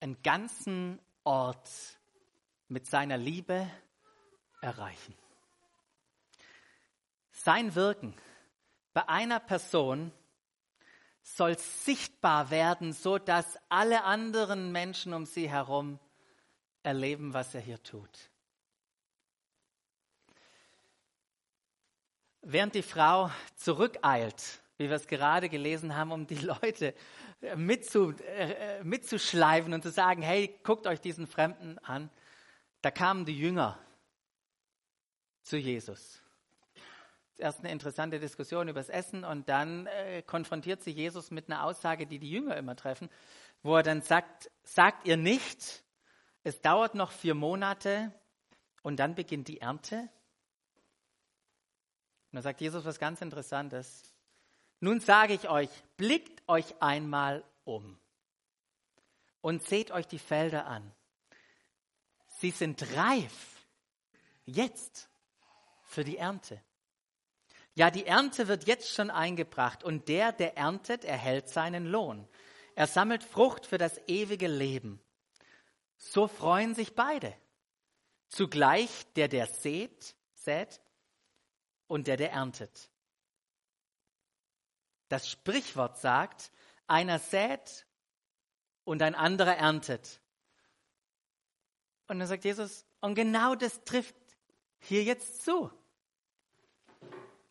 einen 0.01 0.23
ganzen 0.23 0.99
Ort 1.25 1.71
mit 2.69 2.87
seiner 2.87 3.17
Liebe 3.17 3.71
erreichen. 4.67 5.15
Sein 7.31 7.75
Wirken 7.77 8.15
bei 8.93 9.09
einer 9.09 9.39
Person 9.39 10.13
soll 11.23 11.57
sichtbar 11.57 12.51
werden, 12.51 12.93
so 12.93 13.19
dass 13.19 13.59
alle 13.69 14.03
anderen 14.03 14.73
Menschen 14.73 15.15
um 15.15 15.25
sie 15.25 15.49
herum 15.49 16.01
erleben, 16.83 17.33
was 17.33 17.55
er 17.55 17.61
hier 17.61 17.81
tut. 17.83 18.31
Während 22.43 22.75
die 22.75 22.83
Frau 22.83 23.31
zurückeilt, 23.55 24.61
wie 24.79 24.89
wir 24.89 24.97
es 24.97 25.07
gerade 25.07 25.49
gelesen 25.49 25.97
haben, 25.97 26.11
um 26.11 26.27
die 26.27 26.37
Leute 26.37 26.95
mitzu, 27.55 28.13
äh, 28.13 28.83
mitzuschleifen 28.83 29.73
und 29.73 29.83
zu 29.83 29.91
sagen, 29.91 30.23
hey, 30.23 30.59
guckt 30.65 30.87
euch 30.87 31.01
diesen 31.01 31.27
Fremden 31.27 31.79
an, 31.79 32.11
da 32.83 32.91
kamen 32.91 33.25
die 33.25 33.39
Jünger 33.39 33.79
zu 35.47 35.57
Jesus. 35.57 36.21
Erst 37.39 37.61
eine 37.61 37.71
interessante 37.71 38.19
Diskussion 38.19 38.69
über 38.69 38.81
das 38.81 38.89
Essen 38.89 39.25
und 39.25 39.49
dann 39.49 39.87
äh, 39.87 40.23
konfrontiert 40.23 40.83
sie 40.83 40.91
Jesus 40.91 41.31
mit 41.31 41.49
einer 41.49 41.65
Aussage, 41.65 42.07
die 42.07 42.19
die 42.19 42.31
Jünger 42.31 42.57
immer 42.57 42.75
treffen, 42.75 43.09
wo 43.63 43.77
er 43.77 43.83
dann 43.83 44.03
sagt, 44.03 44.51
sagt 44.65 45.07
ihr 45.07 45.17
nicht, 45.17 45.85
es 46.43 46.61
dauert 46.63 46.95
noch 46.95 47.13
vier 47.13 47.35
Monate 47.35 48.13
und 48.83 48.97
dann 48.97 49.15
beginnt 49.15 49.49
die 49.49 49.61
Ernte? 49.61 50.01
Und 50.01 50.09
dann 52.33 52.43
sagt 52.43 52.61
Jesus 52.61 52.85
was 52.85 52.99
ganz 52.99 53.21
Interessantes. 53.21 54.03
Nun 54.81 55.01
sage 55.01 55.35
ich 55.35 55.49
euch, 55.49 55.71
blickt 55.97 56.43
euch 56.49 56.83
einmal 56.83 57.45
um 57.65 57.99
und 59.43 59.63
seht 59.63 59.93
euch 59.93 60.09
die 60.09 60.19
Felder 60.19 60.67
an. 60.67 60.93
Sie 62.39 62.51
sind 62.51 62.97
reif. 62.97 63.67
Jetzt 64.45 65.09
für 65.87 66.05
die 66.05 66.19
Ernte. 66.19 66.63
Ja, 67.75 67.91
die 67.91 68.07
Ernte 68.07 68.49
wird 68.49 68.67
jetzt 68.67 68.95
schon 68.95 69.11
eingebracht 69.11 69.85
und 69.85 70.09
der, 70.09 70.33
der 70.33 70.57
erntet, 70.57 71.05
erhält 71.05 71.49
seinen 71.49 71.87
Lohn. 71.87 72.27
Er 72.75 72.87
sammelt 72.87 73.23
Frucht 73.23 73.67
für 73.67 73.79
das 73.79 74.01
ewige 74.07 74.49
Leben. 74.49 75.01
So 75.99 76.29
freuen 76.29 76.75
sich 76.75 76.95
beide. 76.95 77.35
Zugleich 78.29 78.91
der, 79.15 79.29
der 79.29 79.47
sät, 79.47 80.17
sät 80.35 80.81
und 81.87 82.07
der, 82.07 82.17
der 82.17 82.33
erntet. 82.33 82.91
Das 85.09 85.29
Sprichwort 85.29 85.99
sagt, 85.99 86.51
einer 86.87 87.19
sät 87.19 87.87
und 88.85 89.03
ein 89.03 89.15
anderer 89.15 89.57
erntet. 89.57 90.21
Und 92.09 92.19
dann 92.19 92.29
sagt 92.29 92.45
Jesus, 92.45 92.85
und 93.01 93.15
genau 93.15 93.55
das 93.55 93.85
trifft 93.85 94.15
hier 94.79 95.03
jetzt 95.03 95.45
zu. 95.45 95.71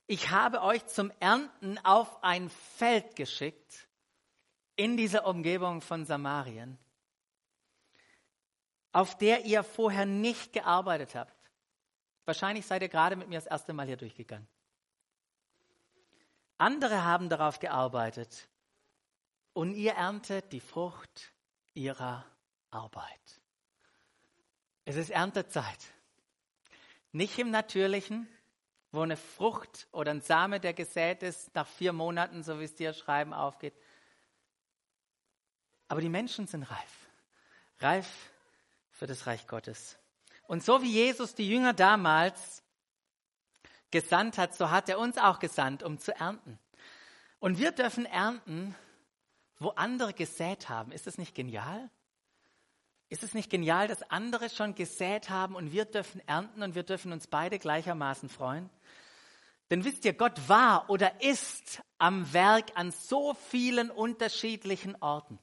Ich 0.08 0.29
habe 0.29 0.62
euch 0.62 0.86
zum 0.86 1.12
Ernten 1.20 1.79
auf 1.79 2.24
ein 2.24 2.50
Feld 2.50 3.15
geschickt 3.15 3.88
in 4.75 4.98
dieser 4.98 5.25
Umgebung 5.25 5.82
von 5.82 6.05
Samarien, 6.05 6.77
auf 8.91 9.17
der 9.17 9.46
ihr 9.46 9.63
vorher 9.63 10.05
nicht 10.05 10.53
gearbeitet 10.53 11.15
habt. 11.15 11.34
Wahrscheinlich 12.25 12.65
seid 12.65 12.82
ihr 12.82 12.89
gerade 12.89 13.15
mit 13.15 13.29
mir 13.29 13.36
das 13.36 13.48
erste 13.48 13.74
Mal 13.74 13.88
hier 13.88 13.98
durchgegangen. 13.98 14.48
Andere 16.58 17.03
haben 17.03 17.29
darauf 17.29 17.60
gearbeitet 17.60 18.48
und 19.53 19.74
ihr 19.74 19.94
erntet 19.94 20.51
die 20.51 20.60
Frucht 20.60 21.34
ihrer 21.74 22.25
Arbeit. 22.70 23.41
Es 24.86 24.96
ist 24.96 25.10
Erntezeit. 25.10 25.95
Nicht 27.16 27.40
im 27.40 27.50
Natürlichen, 27.50 28.28
wo 28.92 29.00
eine 29.00 29.16
Frucht 29.16 29.88
oder 29.94 30.12
ein 30.12 30.20
Same, 30.20 30.60
der 30.60 30.74
gesät 30.74 31.24
ist, 31.24 31.56
nach 31.56 31.66
vier 31.66 31.94
Monaten, 31.94 32.44
so 32.44 32.60
wie 32.60 32.66
es 32.66 32.76
dir 32.76 32.92
schreiben, 32.92 33.34
aufgeht. 33.34 33.74
Aber 35.88 36.02
die 36.02 36.10
Menschen 36.10 36.46
sind 36.46 36.64
reif. 36.64 37.08
Reif 37.80 38.34
für 38.90 39.08
das 39.08 39.28
Reich 39.28 39.48
Gottes. 39.48 39.98
Und 40.44 40.62
so 40.62 40.82
wie 40.82 40.92
Jesus 40.92 41.36
die 41.36 41.50
Jünger 41.50 41.72
damals 41.72 42.62
gesandt 43.92 44.38
hat, 44.38 44.54
so 44.54 44.70
hat 44.70 44.90
er 44.90 45.00
uns 45.00 45.18
auch 45.18 45.40
gesandt, 45.40 45.84
um 45.84 46.00
zu 46.00 46.14
ernten. 46.14 46.60
Und 47.40 47.60
wir 47.60 47.72
dürfen 47.72 48.06
ernten, 48.06 48.76
wo 49.58 49.70
andere 49.70 50.14
gesät 50.14 50.68
haben. 50.68 50.92
Ist 50.92 51.08
das 51.08 51.18
nicht 51.18 51.34
genial? 51.34 51.90
Ist 53.10 53.24
es 53.24 53.34
nicht 53.34 53.50
genial, 53.50 53.88
dass 53.88 54.10
andere 54.10 54.50
schon 54.50 54.74
gesät 54.74 55.30
haben 55.30 55.56
und 55.56 55.72
wir 55.72 55.86
dürfen 55.86 56.22
ernten 56.28 56.64
und 56.64 56.76
wir 56.76 56.84
dürfen 56.84 57.12
uns 57.12 57.28
beide 57.28 57.60
gleichermaßen 57.60 58.30
freuen? 58.30 58.70
Denn 59.70 59.84
wisst 59.84 60.06
ihr, 60.06 60.14
Gott 60.14 60.48
war 60.48 60.90
oder 60.90 61.22
ist 61.22 61.82
am 61.98 62.32
Werk 62.34 62.72
an 62.76 62.92
so 62.92 63.34
vielen 63.50 63.90
unterschiedlichen 63.90 64.96
Orten, 65.02 65.40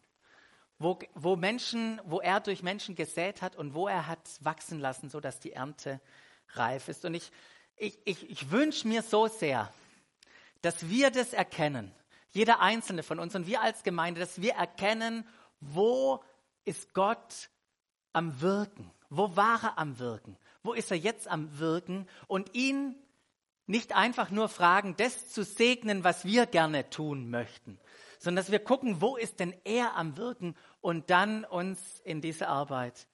wo, 0.79 0.99
wo 1.15 1.37
Menschen, 1.37 2.01
wo 2.05 2.21
er 2.21 2.41
durch 2.41 2.63
Menschen 2.63 2.95
gesät 2.95 3.43
hat 3.43 3.57
und 3.57 3.75
wo 3.75 3.89
er 3.89 4.07
hat 4.07 4.29
wachsen 4.41 4.79
lassen, 4.81 5.09
so 5.09 5.21
dass 5.21 5.41
die 5.41 5.53
Ernte 5.53 6.01
reif 6.51 6.89
ist. 6.89 7.05
Und 7.05 7.15
ich, 7.15 7.31
ich, 7.77 7.99
ich, 8.05 8.31
ich 8.31 8.51
wünsche 8.51 8.87
mir 8.87 9.03
so 9.03 9.27
sehr, 9.27 9.73
dass 10.63 10.89
wir 10.89 11.11
das 11.11 11.33
erkennen, 11.33 11.93
jeder 12.31 12.61
einzelne 12.61 13.03
von 13.03 13.19
uns 13.19 13.35
und 13.35 13.47
wir 13.47 13.61
als 13.61 13.83
Gemeinde, 13.83 14.21
dass 14.21 14.41
wir 14.41 14.55
erkennen, 14.55 15.27
wo 15.61 16.23
ist 16.65 16.95
Gott 16.95 17.51
am 18.13 18.41
Wirken? 18.41 18.91
Wo 19.11 19.37
war 19.37 19.63
er 19.63 19.79
am 19.79 19.99
Wirken? 19.99 20.37
Wo 20.63 20.73
ist 20.73 20.91
er 20.91 20.97
jetzt 20.97 21.29
am 21.29 21.59
Wirken? 21.59 22.09
Und 22.27 22.55
ihn 22.55 22.97
nicht 23.67 23.95
einfach 23.95 24.31
nur 24.31 24.49
fragen, 24.49 24.97
das 24.97 25.31
zu 25.31 25.45
segnen, 25.45 26.05
was 26.05 26.25
wir 26.25 26.47
gerne 26.47 26.91
tun 26.91 27.31
möchten, 27.31 27.79
sondern 28.19 28.43
dass 28.43 28.53
wir 28.53 28.59
gucken, 28.59 29.01
wo 29.01 29.17
ist 29.17 29.41
denn 29.41 29.55
er 29.65 29.97
am 29.97 30.17
Wirken 30.17 30.57
und 30.81 31.11
dann 31.11 31.45
uns 31.45 32.01
in 32.01 32.21
diese 32.21 32.49
Arbeit 32.49 33.07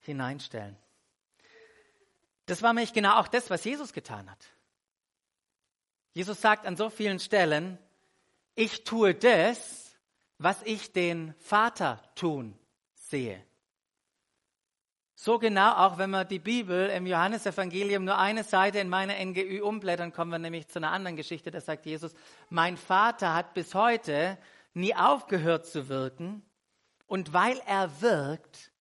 hineinstellen. 0.00 0.76
Das 2.46 2.62
war 2.62 2.72
nämlich 2.72 2.92
genau 2.92 3.18
auch 3.18 3.28
das, 3.28 3.50
was 3.50 3.64
Jesus 3.64 3.92
getan 3.92 4.30
hat. 4.30 4.44
Jesus 6.12 6.40
sagt 6.40 6.66
an 6.66 6.76
so 6.76 6.90
vielen 6.90 7.20
Stellen, 7.20 7.78
ich 8.54 8.84
tue 8.84 9.14
das, 9.14 9.96
was 10.38 10.60
ich 10.62 10.92
den 10.92 11.34
Vater 11.38 12.02
tun 12.14 12.58
sehe. 12.94 13.44
So 15.22 15.38
genau, 15.38 15.72
auch 15.74 15.98
wenn 15.98 16.08
wir 16.08 16.24
die 16.24 16.38
Bibel 16.38 16.88
im 16.88 17.06
Johannesevangelium 17.06 18.06
nur 18.06 18.16
eine 18.16 18.42
Seite 18.42 18.78
in 18.78 18.88
meiner 18.88 19.22
NGÜ 19.22 19.60
umblättern, 19.60 20.14
kommen 20.14 20.30
wir 20.30 20.38
nämlich 20.38 20.68
zu 20.68 20.78
einer 20.78 20.92
anderen 20.92 21.14
Geschichte. 21.14 21.50
Da 21.50 21.60
sagt 21.60 21.84
Jesus, 21.84 22.14
mein 22.48 22.78
Vater 22.78 23.34
hat 23.34 23.52
bis 23.52 23.74
heute 23.74 24.38
nie 24.72 24.94
aufgehört 24.94 25.66
zu 25.66 25.90
wirken 25.90 26.42
und 27.06 27.34
weil 27.34 27.60
er 27.66 28.00
wirkt, 28.00 28.72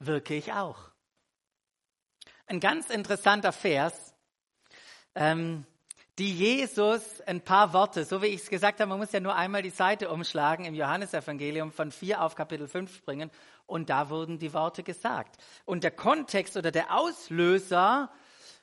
wirke 0.00 0.34
ich 0.34 0.54
auch 0.54 0.90
ein 2.46 2.58
ganz 2.58 2.90
interessanter 2.90 3.52
Vers, 3.52 4.16
ähm, 5.14 5.64
die 6.18 6.34
Jesus 6.34 7.20
ein 7.20 7.42
paar 7.42 7.72
Worte, 7.72 8.04
so 8.04 8.22
wie 8.22 8.26
ich 8.26 8.42
es 8.42 8.50
gesagt 8.50 8.80
habe, 8.80 8.88
man 8.88 8.98
muss 8.98 9.12
ja 9.12 9.20
nur 9.20 9.36
einmal 9.36 9.62
die 9.62 9.70
Seite 9.70 10.10
umschlagen 10.10 10.64
im 10.64 10.74
Johannesevangelium 10.74 11.70
von 11.70 11.92
4 11.92 12.22
auf 12.22 12.34
Kapitel 12.34 12.66
5 12.66 12.92
springen 12.92 13.30
und 13.66 13.90
da 13.90 14.10
wurden 14.10 14.38
die 14.38 14.52
Worte 14.52 14.82
gesagt. 14.82 15.36
Und 15.64 15.84
der 15.84 15.90
Kontext 15.90 16.56
oder 16.56 16.70
der 16.70 16.96
Auslöser 16.96 18.10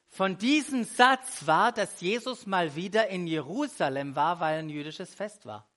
von 0.08 0.38
diesem 0.38 0.84
Satz 0.84 1.46
war, 1.46 1.72
dass 1.72 2.02
Jesus 2.02 2.46
mal 2.46 2.76
wieder 2.76 3.08
in 3.08 3.28
Jerusalem 3.28 4.16
war, 4.16 4.40
weil 4.40 4.60
ein 4.60 4.70
jüdisches 4.70 5.14
Fest 5.14 5.46
war. 5.46 5.68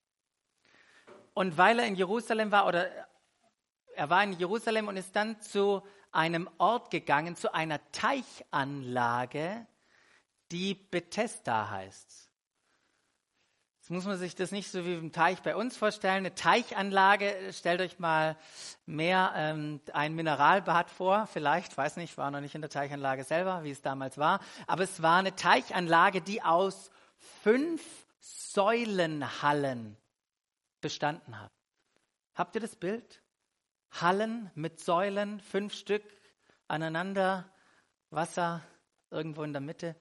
Und 1.34 1.56
weil 1.58 1.78
er 1.78 1.86
in 1.86 1.96
Jerusalem 1.96 2.50
war, 2.50 2.66
oder 2.66 2.90
er 3.94 4.10
war 4.10 4.22
in 4.24 4.32
Jerusalem 4.32 4.88
und 4.88 4.96
ist 4.96 5.14
dann 5.14 5.40
zu 5.40 5.82
einem 6.10 6.48
Ort 6.58 6.90
gegangen, 6.90 7.36
zu 7.36 7.52
einer 7.54 7.80
Teichanlage, 7.92 9.66
die 10.50 10.74
Bethesda 10.74 11.70
heißt. 11.70 12.21
Muss 13.92 14.06
man 14.06 14.16
sich 14.16 14.34
das 14.34 14.52
nicht 14.52 14.70
so 14.70 14.86
wie 14.86 14.94
im 14.94 15.12
Teich 15.12 15.42
bei 15.42 15.54
uns 15.54 15.76
vorstellen. 15.76 16.24
Eine 16.24 16.34
Teichanlage, 16.34 17.34
stellt 17.52 17.82
euch 17.82 17.98
mal 17.98 18.38
mehr 18.86 19.34
ähm, 19.36 19.82
ein 19.92 20.14
Mineralbad 20.14 20.88
vor, 20.88 21.26
vielleicht, 21.26 21.76
weiß 21.76 21.98
nicht, 21.98 22.16
war 22.16 22.30
noch 22.30 22.40
nicht 22.40 22.54
in 22.54 22.62
der 22.62 22.70
Teichanlage 22.70 23.22
selber, 23.22 23.64
wie 23.64 23.70
es 23.70 23.82
damals 23.82 24.16
war, 24.16 24.40
aber 24.66 24.84
es 24.84 25.02
war 25.02 25.18
eine 25.18 25.36
Teichanlage, 25.36 26.22
die 26.22 26.42
aus 26.42 26.90
fünf 27.42 27.82
Säulenhallen 28.18 29.98
bestanden 30.80 31.38
hat. 31.38 31.52
Habt 32.34 32.54
ihr 32.54 32.62
das 32.62 32.76
Bild? 32.76 33.22
Hallen 33.90 34.50
mit 34.54 34.80
Säulen, 34.80 35.38
fünf 35.38 35.74
Stück 35.74 36.04
aneinander, 36.66 37.44
Wasser 38.08 38.62
irgendwo 39.10 39.42
in 39.42 39.52
der 39.52 39.60
Mitte. 39.60 39.96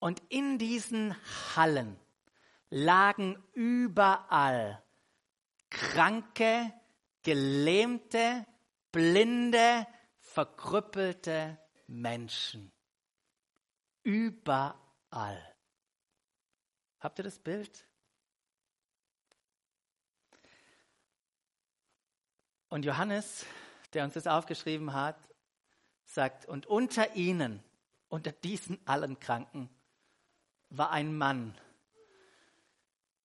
Und 0.00 0.20
in 0.30 0.58
diesen 0.58 1.14
Hallen 1.54 1.96
lagen 2.70 3.40
überall 3.52 4.82
kranke, 5.68 6.72
gelähmte, 7.22 8.46
blinde, 8.90 9.86
verkrüppelte 10.18 11.58
Menschen. 11.86 12.72
Überall. 14.02 15.56
Habt 16.98 17.18
ihr 17.18 17.24
das 17.24 17.38
Bild? 17.38 17.86
Und 22.68 22.84
Johannes, 22.84 23.44
der 23.92 24.04
uns 24.04 24.14
das 24.14 24.26
aufgeschrieben 24.26 24.92
hat, 24.92 25.16
sagt, 26.04 26.46
und 26.46 26.66
unter 26.66 27.16
ihnen, 27.16 27.62
unter 28.08 28.32
diesen 28.32 28.78
allen 28.86 29.18
Kranken, 29.18 29.68
war 30.70 30.90
ein 30.90 31.16
Mann, 31.16 31.54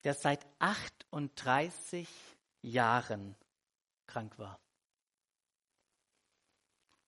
der 0.04 0.14
seit 0.14 0.46
38 0.60 2.08
Jahren 2.62 3.36
krank 4.08 4.38
war. 4.38 4.60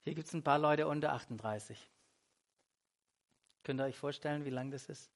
Hier 0.04 0.16
gibt 0.16 0.28
es 0.28 0.34
ein 0.34 0.44
paar 0.44 0.60
Leute 0.60 0.88
unter 0.88 1.14
38. 1.14 1.78
Könnt 3.64 3.82
ihr 3.82 3.86
euch 3.86 3.98
vorstellen, 3.98 4.46
wie 4.46 4.52
lang 4.52 4.72
das 4.72 4.88
ist? 4.88 5.12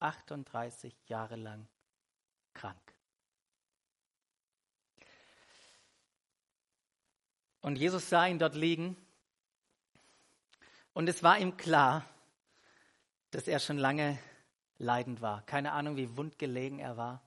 38 0.00 0.94
Jahre 1.08 1.36
lang 1.36 1.68
krank. 2.54 2.80
Und 7.60 7.76
Jesus 7.76 8.08
sah 8.08 8.26
ihn 8.26 8.38
dort 8.38 8.54
liegen. 8.54 8.96
Und 10.94 11.08
es 11.08 11.22
war 11.22 11.38
ihm 11.38 11.56
klar, 11.56 12.04
dass 13.30 13.46
er 13.46 13.60
schon 13.60 13.78
lange 13.78 14.18
leidend 14.78 15.20
war. 15.20 15.42
Keine 15.42 15.72
Ahnung, 15.72 15.96
wie 15.96 16.16
wundgelegen 16.16 16.78
er 16.78 16.96
war, 16.96 17.22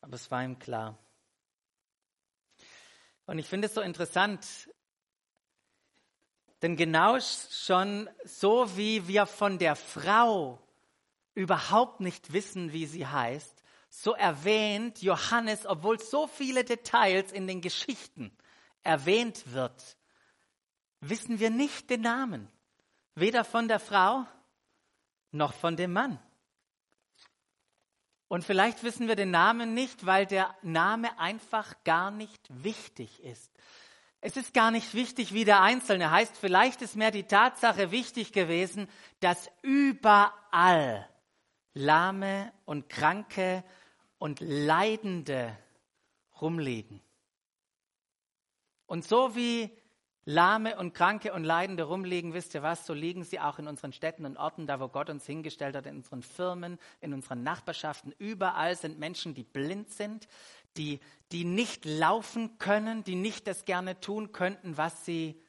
aber 0.00 0.14
es 0.14 0.30
war 0.30 0.42
ihm 0.42 0.58
klar. 0.58 0.96
Und 3.26 3.38
ich 3.38 3.46
finde 3.46 3.66
es 3.66 3.74
so 3.74 3.80
interessant, 3.80 4.70
denn 6.62 6.76
genau 6.76 7.18
schon 7.20 8.08
so 8.24 8.76
wie 8.76 9.06
wir 9.06 9.26
von 9.26 9.58
der 9.58 9.76
Frau 9.76 10.60
überhaupt 11.34 12.00
nicht 12.00 12.32
wissen, 12.32 12.72
wie 12.72 12.86
sie 12.86 13.06
heißt, 13.06 13.62
so 13.90 14.14
erwähnt 14.14 15.02
Johannes, 15.02 15.66
obwohl 15.66 16.00
so 16.00 16.26
viele 16.26 16.64
Details 16.64 17.32
in 17.32 17.46
den 17.46 17.60
Geschichten 17.60 18.36
erwähnt 18.82 19.52
wird, 19.52 19.96
wissen 21.00 21.38
wir 21.38 21.50
nicht 21.50 21.90
den 21.90 22.00
Namen, 22.00 22.48
weder 23.14 23.44
von 23.44 23.68
der 23.68 23.78
Frau 23.78 24.24
noch 25.30 25.54
von 25.54 25.76
dem 25.76 25.92
Mann. 25.92 26.18
Und 28.28 28.44
vielleicht 28.44 28.84
wissen 28.84 29.08
wir 29.08 29.16
den 29.16 29.30
Namen 29.30 29.74
nicht, 29.74 30.04
weil 30.04 30.26
der 30.26 30.54
Name 30.62 31.18
einfach 31.18 31.74
gar 31.84 32.10
nicht 32.10 32.40
wichtig 32.50 33.24
ist. 33.24 33.50
Es 34.20 34.36
ist 34.36 34.52
gar 34.52 34.70
nicht 34.70 34.94
wichtig, 34.94 35.32
wie 35.32 35.44
der 35.44 35.62
Einzelne 35.62 36.10
heißt. 36.10 36.36
Vielleicht 36.36 36.82
ist 36.82 36.96
mehr 36.96 37.10
die 37.10 37.24
Tatsache 37.24 37.90
wichtig 37.90 38.32
gewesen, 38.32 38.88
dass 39.20 39.50
überall 39.62 41.08
Lahme 41.72 42.52
und 42.64 42.88
Kranke 42.88 43.64
und 44.18 44.40
Leidende 44.40 45.56
rumliegen. 46.40 47.00
Und 48.86 49.04
so 49.04 49.36
wie 49.36 49.70
Lahme 50.30 50.76
und 50.76 50.92
Kranke 50.92 51.32
und 51.32 51.42
Leidende 51.42 51.84
rumliegen, 51.84 52.34
wisst 52.34 52.52
ihr 52.52 52.62
was, 52.62 52.84
so 52.84 52.92
liegen 52.92 53.24
sie 53.24 53.40
auch 53.40 53.58
in 53.58 53.66
unseren 53.66 53.94
Städten 53.94 54.26
und 54.26 54.36
Orten, 54.36 54.66
da 54.66 54.78
wo 54.78 54.88
Gott 54.88 55.08
uns 55.08 55.24
hingestellt 55.24 55.74
hat, 55.74 55.86
in 55.86 55.96
unseren 55.96 56.20
Firmen, 56.20 56.78
in 57.00 57.14
unseren 57.14 57.42
Nachbarschaften. 57.42 58.12
Überall 58.18 58.76
sind 58.76 58.98
Menschen, 58.98 59.32
die 59.32 59.42
blind 59.42 59.88
sind, 59.88 60.28
die, 60.76 61.00
die 61.32 61.44
nicht 61.44 61.86
laufen 61.86 62.58
können, 62.58 63.04
die 63.04 63.14
nicht 63.14 63.46
das 63.46 63.64
gerne 63.64 64.00
tun 64.00 64.32
könnten, 64.32 64.76
was 64.76 65.06
sie 65.06 65.42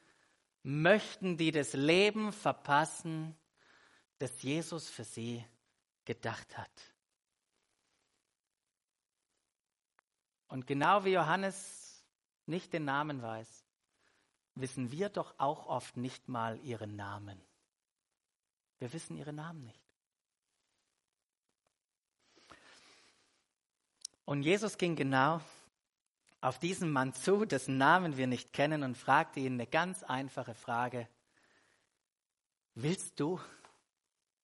möchten, 0.62 1.36
die 1.36 1.50
das 1.50 1.74
Leben 1.74 2.32
verpassen, 2.32 3.36
das 4.18 4.40
Jesus 4.40 4.88
für 4.88 5.04
sie 5.04 5.44
gedacht 6.06 6.56
hat. 6.56 6.70
Und 10.48 10.66
genau 10.66 11.04
wie 11.04 11.12
Johannes 11.12 12.02
nicht 12.46 12.72
den 12.72 12.86
Namen 12.86 13.20
weiß, 13.20 13.59
wissen 14.54 14.90
wir 14.92 15.08
doch 15.08 15.34
auch 15.38 15.66
oft 15.66 15.96
nicht 15.96 16.28
mal 16.28 16.58
ihren 16.60 16.96
Namen. 16.96 17.40
Wir 18.78 18.92
wissen 18.92 19.16
ihre 19.16 19.32
Namen 19.32 19.64
nicht. 19.64 19.80
Und 24.24 24.42
Jesus 24.42 24.78
ging 24.78 24.96
genau 24.96 25.40
auf 26.40 26.58
diesen 26.58 26.90
Mann 26.90 27.12
zu, 27.12 27.44
dessen 27.44 27.76
Namen 27.76 28.16
wir 28.16 28.26
nicht 28.26 28.52
kennen, 28.52 28.82
und 28.82 28.96
fragte 28.96 29.40
ihn 29.40 29.54
eine 29.54 29.66
ganz 29.66 30.02
einfache 30.02 30.54
Frage. 30.54 31.08
Willst 32.74 33.20
du 33.20 33.40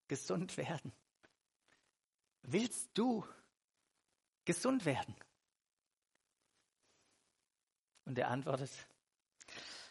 gesund 0.08 0.56
werden? 0.56 0.92
Willst 2.42 2.90
du 2.94 3.24
gesund 4.44 4.84
werden? 4.84 5.16
Und 8.04 8.18
er 8.18 8.28
antwortet, 8.28 8.70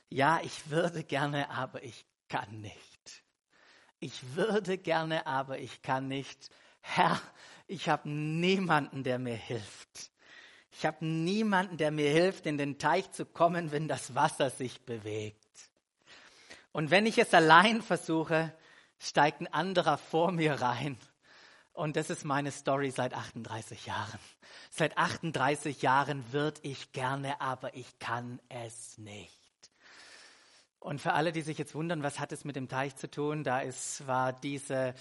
ja, 0.10 0.40
ich 0.44 0.70
würde 0.70 1.04
gerne, 1.04 1.50
aber 1.50 1.84
ich 1.84 2.06
kann 2.30 2.62
nicht. 2.62 3.24
Ich 4.00 4.36
würde 4.36 4.78
gerne, 4.78 5.26
aber 5.26 5.60
ich 5.60 5.82
kann 5.82 6.08
nicht. 6.08 6.50
Herr, 6.82 7.20
ich 7.68 7.90
habe 7.90 8.10
niemanden, 8.10 9.04
der 9.04 9.20
mir 9.20 9.36
hilft. 9.36 10.12
Ich 10.72 10.86
habe 10.86 11.06
niemanden, 11.06 11.78
der 11.78 11.92
mir 11.92 12.12
hilft, 12.12 12.46
in 12.46 12.58
den 12.58 12.78
Teich 12.78 13.10
zu 13.12 13.26
kommen, 13.26 13.72
wenn 13.72 13.88
das 13.88 14.14
Wasser 14.14 14.50
sich 14.50 14.82
bewegt. 14.82 15.70
Und 16.74 16.92
wenn 16.92 17.06
ich 17.06 17.18
es 17.18 17.34
allein 17.34 17.82
versuche, 17.82 18.54
steigt 19.00 19.40
ein 19.42 19.52
anderer 19.54 19.98
vor 19.98 20.32
mir 20.32 20.62
rein. 20.62 20.98
Und 21.72 21.96
das 21.96 22.10
ist 22.10 22.26
meine 22.26 22.52
Story 22.52 22.92
seit 22.92 23.14
38 23.14 23.86
Jahren. 23.86 24.20
Seit 24.70 24.98
38 24.98 25.82
Jahren 25.82 26.32
würde 26.34 26.60
ich 26.64 26.92
gerne, 26.92 27.40
aber 27.40 27.76
ich 27.76 28.00
kann 28.00 28.42
es 28.50 28.98
nicht. 28.98 29.45
Und 30.86 31.02
für 31.02 31.14
alle, 31.14 31.32
die 31.32 31.42
sich 31.42 31.58
jetzt 31.58 31.74
wundern, 31.74 32.04
was 32.04 32.20
hat 32.20 32.32
es 32.32 32.46
mit 32.46 32.56
dem 32.56 32.68
Teich 32.68 32.96
zu 32.96 33.10
tun, 33.10 33.44
da 33.44 33.60
ist, 33.60 34.06
war 34.06 34.34
diese, 34.34 34.94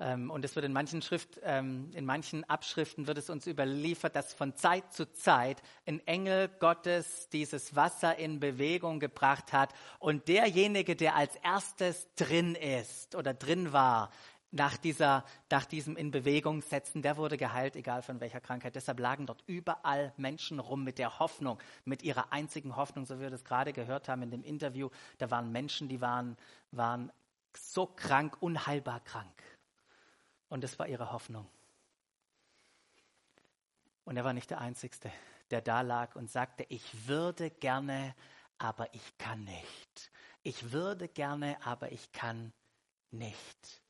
ähm, 0.00 0.32
und 0.32 0.44
es 0.44 0.56
wird 0.56 0.66
in 0.66 0.72
manchen 0.72 1.00
Schrift, 1.00 1.38
ähm, 1.44 1.92
in 1.94 2.04
manchen 2.04 2.42
Abschriften 2.42 3.06
wird 3.06 3.18
es 3.18 3.30
uns 3.30 3.46
überliefert, 3.46 4.16
dass 4.16 4.34
von 4.34 4.56
Zeit 4.56 4.92
zu 4.92 5.12
Zeit 5.12 5.62
ein 5.86 6.04
Engel 6.08 6.48
Gottes 6.58 7.28
dieses 7.28 7.76
Wasser 7.76 8.18
in 8.18 8.40
Bewegung 8.40 8.98
gebracht 8.98 9.52
hat. 9.52 9.72
Und 10.00 10.26
derjenige, 10.26 10.96
der 10.96 11.14
als 11.14 11.36
erstes 11.36 12.12
drin 12.16 12.56
ist 12.56 13.14
oder 13.14 13.32
drin 13.32 13.72
war, 13.72 14.10
nach, 14.50 14.76
dieser, 14.78 15.24
nach 15.50 15.66
diesem 15.66 15.96
in 15.96 16.10
Bewegung 16.10 16.62
setzen, 16.62 17.02
der 17.02 17.16
wurde 17.16 17.36
geheilt, 17.36 17.76
egal 17.76 18.02
von 18.02 18.20
welcher 18.20 18.40
Krankheit. 18.40 18.74
Deshalb 18.74 18.98
lagen 18.98 19.26
dort 19.26 19.42
überall 19.46 20.12
Menschen 20.16 20.58
rum 20.58 20.84
mit 20.84 20.98
der 20.98 21.18
Hoffnung, 21.18 21.58
mit 21.84 22.02
ihrer 22.02 22.32
einzigen 22.32 22.76
Hoffnung, 22.76 23.04
so 23.04 23.18
wie 23.18 23.22
wir 23.22 23.30
das 23.30 23.44
gerade 23.44 23.72
gehört 23.72 24.08
haben 24.08 24.22
in 24.22 24.30
dem 24.30 24.42
Interview. 24.42 24.88
Da 25.18 25.30
waren 25.30 25.52
Menschen, 25.52 25.88
die 25.88 26.00
waren, 26.00 26.36
waren 26.70 27.12
so 27.54 27.86
krank, 27.86 28.36
unheilbar 28.40 29.00
krank. 29.00 29.42
Und 30.48 30.64
das 30.64 30.78
war 30.78 30.88
ihre 30.88 31.12
Hoffnung. 31.12 31.46
Und 34.04 34.16
er 34.16 34.24
war 34.24 34.32
nicht 34.32 34.48
der 34.48 34.62
Einzige, 34.62 34.96
der 35.50 35.60
da 35.60 35.82
lag 35.82 36.16
und 36.16 36.30
sagte, 36.30 36.64
ich 36.70 37.06
würde 37.06 37.50
gerne, 37.50 38.14
aber 38.56 38.94
ich 38.94 39.18
kann 39.18 39.44
nicht. 39.44 40.10
Ich 40.42 40.72
würde 40.72 41.08
gerne, 41.08 41.58
aber 41.62 41.92
ich 41.92 42.10
kann 42.12 42.54
nicht. 43.10 43.82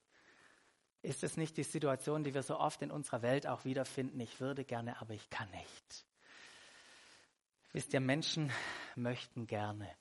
Ist 1.02 1.22
es 1.22 1.36
nicht 1.36 1.56
die 1.56 1.62
Situation, 1.62 2.24
die 2.24 2.34
wir 2.34 2.42
so 2.42 2.58
oft 2.58 2.82
in 2.82 2.90
unserer 2.90 3.22
Welt 3.22 3.46
auch 3.46 3.64
wiederfinden? 3.64 4.18
Ich 4.20 4.40
würde 4.40 4.64
gerne, 4.64 5.00
aber 5.00 5.14
ich 5.14 5.30
kann 5.30 5.50
nicht. 5.50 6.06
Wisst 7.72 7.92
ihr, 7.92 8.00
Menschen 8.00 8.50
möchten 8.96 9.46
gerne, 9.46 9.94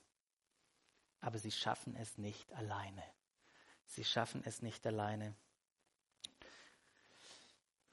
aber 1.20 1.38
sie 1.38 1.52
schaffen 1.52 1.94
es 1.96 2.18
nicht 2.18 2.52
alleine. 2.52 3.02
Sie 3.86 4.04
schaffen 4.04 4.42
es 4.44 4.62
nicht 4.62 4.86
alleine. 4.86 5.34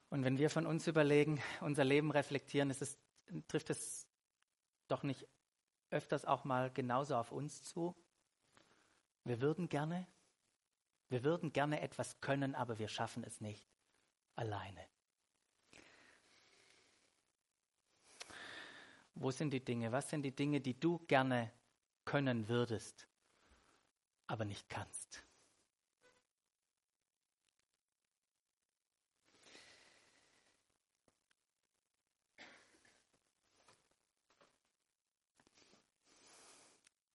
Und 0.09 0.23
wenn 0.23 0.37
wir 0.37 0.49
von 0.49 0.65
uns 0.65 0.87
überlegen, 0.87 1.41
unser 1.61 1.83
Leben 1.83 2.11
reflektieren, 2.11 2.69
es, 2.71 2.97
trifft 3.47 3.69
es 3.69 4.07
doch 4.87 5.03
nicht 5.03 5.27
öfters 5.89 6.25
auch 6.25 6.43
mal 6.43 6.71
genauso 6.71 7.15
auf 7.15 7.31
uns 7.31 7.63
zu? 7.63 7.95
Wir 9.23 9.41
würden 9.41 9.69
gerne, 9.69 10.07
wir 11.09 11.23
würden 11.23 11.53
gerne 11.53 11.81
etwas 11.81 12.19
können, 12.21 12.55
aber 12.55 12.79
wir 12.79 12.87
schaffen 12.87 13.23
es 13.23 13.41
nicht 13.41 13.67
alleine. 14.35 14.85
Wo 19.13 19.31
sind 19.31 19.51
die 19.51 19.63
Dinge? 19.63 19.91
Was 19.91 20.09
sind 20.09 20.23
die 20.23 20.35
Dinge, 20.35 20.59
die 20.59 20.77
du 20.77 20.99
gerne 21.07 21.51
können 22.03 22.47
würdest, 22.49 23.07
aber 24.27 24.43
nicht 24.43 24.67
kannst? 24.67 25.23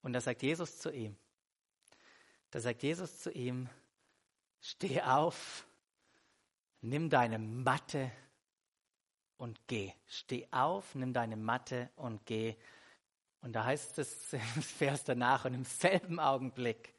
Und 0.03 0.14
da 0.14 0.20
sagt 0.20 0.42
Jesus 0.42 0.79
zu 0.79 0.90
ihm, 0.90 1.16
da 2.50 2.61
sagt 2.61 2.83
Jesus 2.83 3.20
zu 3.20 3.31
ihm, 3.31 3.68
Steh 4.61 5.01
auf, 5.01 5.66
nimm 6.83 7.09
deine 7.09 7.38
Matte 7.38 8.11
und 9.37 9.59
geh. 9.66 9.92
Steh 10.07 10.46
auf, 10.51 10.94
nimm 10.94 11.12
deine 11.12 11.37
Matte 11.37 11.90
und 11.96 12.27
geh. 12.27 12.57
Und 13.40 13.55
da 13.55 13.64
heißt 13.64 13.99
es 13.99 14.33
im 14.33 14.62
Vers 14.62 15.05
danach, 15.05 15.44
und 15.46 15.55
im 15.55 15.64
selben 15.64 16.20
Augenblick 16.20 16.94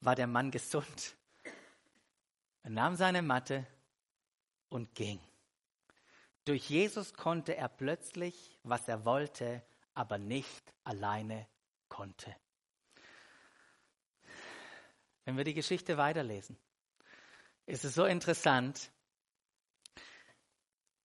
war 0.00 0.14
der 0.14 0.26
Mann 0.26 0.50
gesund. 0.50 1.16
Er 2.62 2.70
nahm 2.70 2.94
seine 2.94 3.22
Matte 3.22 3.66
und 4.68 4.94
ging. 4.94 5.20
Durch 6.44 6.68
Jesus 6.68 7.14
konnte 7.14 7.56
er 7.56 7.68
plötzlich, 7.68 8.58
was 8.62 8.86
er 8.86 9.04
wollte, 9.04 9.62
aber 9.94 10.18
nicht 10.18 10.72
alleine 10.84 11.46
konnte. 11.88 12.34
Wenn 15.24 15.36
wir 15.36 15.44
die 15.44 15.54
Geschichte 15.54 15.96
weiterlesen, 15.96 16.58
ist 17.66 17.84
es 17.84 17.94
so 17.94 18.04
interessant, 18.04 18.90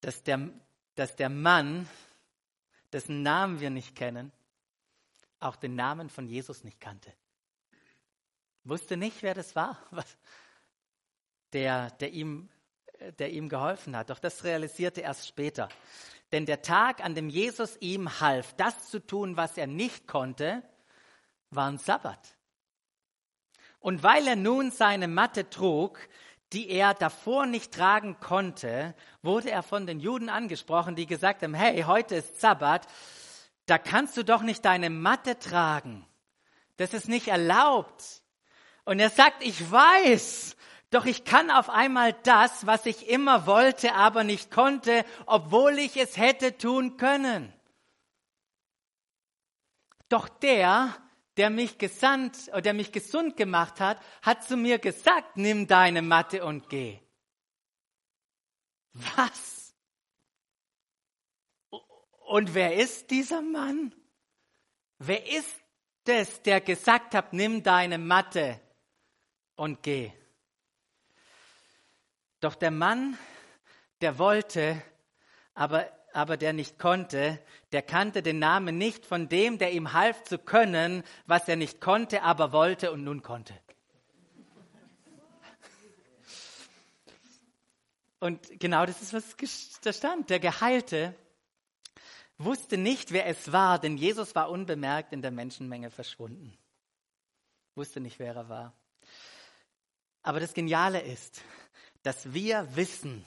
dass 0.02 0.24
der, 0.24 0.50
dass 0.96 1.16
der 1.16 1.30
Mann, 1.30 1.88
dessen 2.92 3.22
Namen 3.22 3.60
wir 3.60 3.70
nicht 3.70 3.96
kennen, 3.96 4.32
auch 5.40 5.56
den 5.56 5.76
Namen 5.76 6.10
von 6.10 6.28
Jesus 6.28 6.64
nicht 6.64 6.80
kannte. 6.80 7.14
Wusste 8.64 8.98
nicht, 8.98 9.24
wer 9.24 9.34
das 9.34 9.56
war, 9.56 9.78
der, 11.54 11.92
der, 11.92 12.12
ihm, 12.12 12.50
der 13.18 13.32
ihm 13.32 13.50
geholfen 13.50 13.96
hat. 13.96 14.10
Doch 14.10 14.20
das 14.20 14.44
realisierte 14.44 15.02
erst 15.02 15.28
später. 15.28 15.70
Denn 16.32 16.46
der 16.46 16.62
Tag, 16.62 17.04
an 17.04 17.16
dem 17.16 17.30
Jesus 17.30 17.78
ihm 17.80 18.20
half, 18.20 18.54
das 18.54 18.90
zu 18.90 19.00
tun, 19.00 19.38
was 19.38 19.58
er 19.58 19.68
nicht 19.68 20.08
konnte, 20.08 20.62
war 21.50 21.70
ein 21.70 21.78
Sabbat. 21.78 22.36
Und 23.80 24.04
weil 24.04 24.28
er 24.28 24.36
nun 24.36 24.72
seine 24.72 25.08
Matte 25.08 25.50
trug, 25.50 26.00
die 26.54 26.70
er 26.70 26.94
davor 26.94 27.46
nicht 27.46 27.74
tragen 27.74 28.20
konnte, 28.20 28.96
wurde 29.22 29.52
er 29.52 29.64
von 29.64 29.86
den 29.86 30.00
Juden 30.00 30.30
angesprochen, 30.30 30.96
die 30.96 31.06
gesagt 31.06 31.44
haben, 31.44 31.54
hey, 31.54 31.84
heute 31.84 32.16
ist 32.16 32.42
Sabbat, 32.42 32.88
da 33.66 33.78
kannst 33.78 34.18
du 34.18 34.24
doch 34.24 34.42
nicht 34.42 34.66
deine 34.66 34.90
Matte 34.90 35.38
tragen. 35.38 36.08
Das 36.78 36.94
ist 36.94 37.08
nicht 37.08 37.28
erlaubt. 37.28 38.24
Und 38.84 39.00
er 39.00 39.10
sagt, 39.10 39.44
ich 39.44 39.72
weiß, 39.72 40.56
doch 40.90 41.06
ich 41.06 41.24
kann 41.24 41.52
auf 41.52 41.70
einmal 41.70 42.14
das, 42.24 42.66
was 42.66 42.88
ich 42.88 43.10
immer 43.10 43.46
wollte, 43.46 43.94
aber 43.94 44.24
nicht 44.24 44.50
konnte, 44.50 45.06
obwohl 45.28 45.78
ich 45.78 45.98
es 45.98 46.18
hätte 46.18 46.58
tun 46.58 46.98
können. 46.98 47.54
Doch 50.08 50.28
der, 50.28 50.96
der 51.40 51.50
mich 51.50 51.78
gesandt 51.78 52.50
oder 52.50 52.62
der 52.62 52.74
mich 52.74 52.92
gesund 52.92 53.38
gemacht 53.38 53.80
hat, 53.80 54.02
hat 54.22 54.44
zu 54.44 54.58
mir 54.58 54.78
gesagt, 54.78 55.38
nimm 55.38 55.68
deine 55.68 56.02
Matte 56.02 56.44
und 56.44 56.68
geh. 56.68 57.00
Was? 58.92 59.74
Und 62.28 62.54
wer 62.54 62.76
ist 62.76 63.10
dieser 63.10 63.42
Mann? 63.42 63.96
Wer 64.98 65.32
ist 65.32 65.56
es, 66.06 66.42
der 66.42 66.60
gesagt 66.60 67.16
hat, 67.16 67.32
nimm 67.32 67.64
deine 67.64 67.98
Matte 67.98 68.60
und 69.56 69.82
geh? 69.82 70.12
Doch 72.42 72.56
der 72.56 72.72
Mann, 72.72 73.18
der 74.02 74.18
wollte, 74.18 74.82
aber 75.54 75.90
aber 76.14 76.38
der 76.38 76.54
nicht 76.54 76.80
konnte, 76.80 77.40
der 77.72 77.82
kannte 77.82 78.22
den 78.22 78.40
Namen 78.40 78.78
nicht 78.78 79.06
von 79.06 79.30
dem, 79.30 79.58
der 79.58 79.72
ihm 79.72 79.94
half 79.94 80.24
zu 80.24 80.38
können, 80.38 81.04
was 81.26 81.48
er 81.48 81.56
nicht 81.56 81.82
konnte, 81.82 82.24
aber 82.24 82.52
wollte 82.52 82.92
und 82.92 83.04
nun 83.04 83.22
konnte. 83.22 83.54
Und 88.20 88.60
genau 88.60 88.86
das 88.86 89.02
ist, 89.02 89.14
was 89.14 89.80
da 89.82 89.94
stand. 89.94 90.30
Der 90.30 90.40
Geheilte 90.40 91.16
wusste 92.38 92.78
nicht, 92.78 93.12
wer 93.12 93.26
es 93.28 93.52
war, 93.52 93.80
denn 93.80 93.98
Jesus 93.98 94.36
war 94.36 94.50
unbemerkt 94.50 95.14
in 95.14 95.22
der 95.22 95.32
Menschenmenge 95.32 95.90
verschwunden. 95.90 96.58
Wusste 97.76 98.02
nicht, 98.02 98.20
wer 98.20 98.36
er 98.36 98.50
war. 98.50 98.74
Aber 100.22 100.42
das 100.42 100.54
Geniale 100.54 101.02
ist, 101.02 101.42
dass 102.04 102.34
wir 102.34 102.68
wissen, 102.76 103.26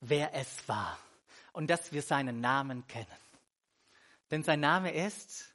wer 0.00 0.34
es 0.34 0.68
war 0.68 0.98
und 1.54 1.68
dass 1.70 1.92
wir 1.92 2.02
seinen 2.02 2.40
Namen 2.40 2.86
kennen. 2.86 3.06
Denn 4.30 4.42
sein 4.42 4.60
Name 4.60 4.92
ist 4.92 5.54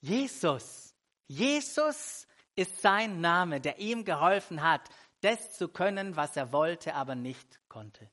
Jesus. 0.00 0.94
Jesus 1.26 2.26
ist 2.54 2.80
sein 2.80 3.20
Name, 3.20 3.60
der 3.60 3.78
ihm 3.78 4.04
geholfen 4.04 4.62
hat, 4.62 4.88
das 5.20 5.56
zu 5.56 5.68
können, 5.68 6.16
was 6.16 6.36
er 6.36 6.52
wollte, 6.52 6.94
aber 6.94 7.14
nicht 7.14 7.60
konnte. 7.68 8.08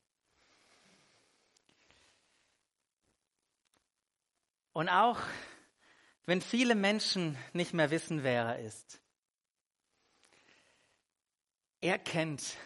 Und 4.72 4.88
auch 4.88 5.20
wenn 6.26 6.42
viele 6.42 6.74
Menschen 6.74 7.38
nicht 7.52 7.72
mehr 7.72 7.90
wissen, 7.90 8.22
wer 8.24 8.44
er 8.44 8.58
ist, 8.58 9.00
er 11.80 11.98
kennt 11.98 12.56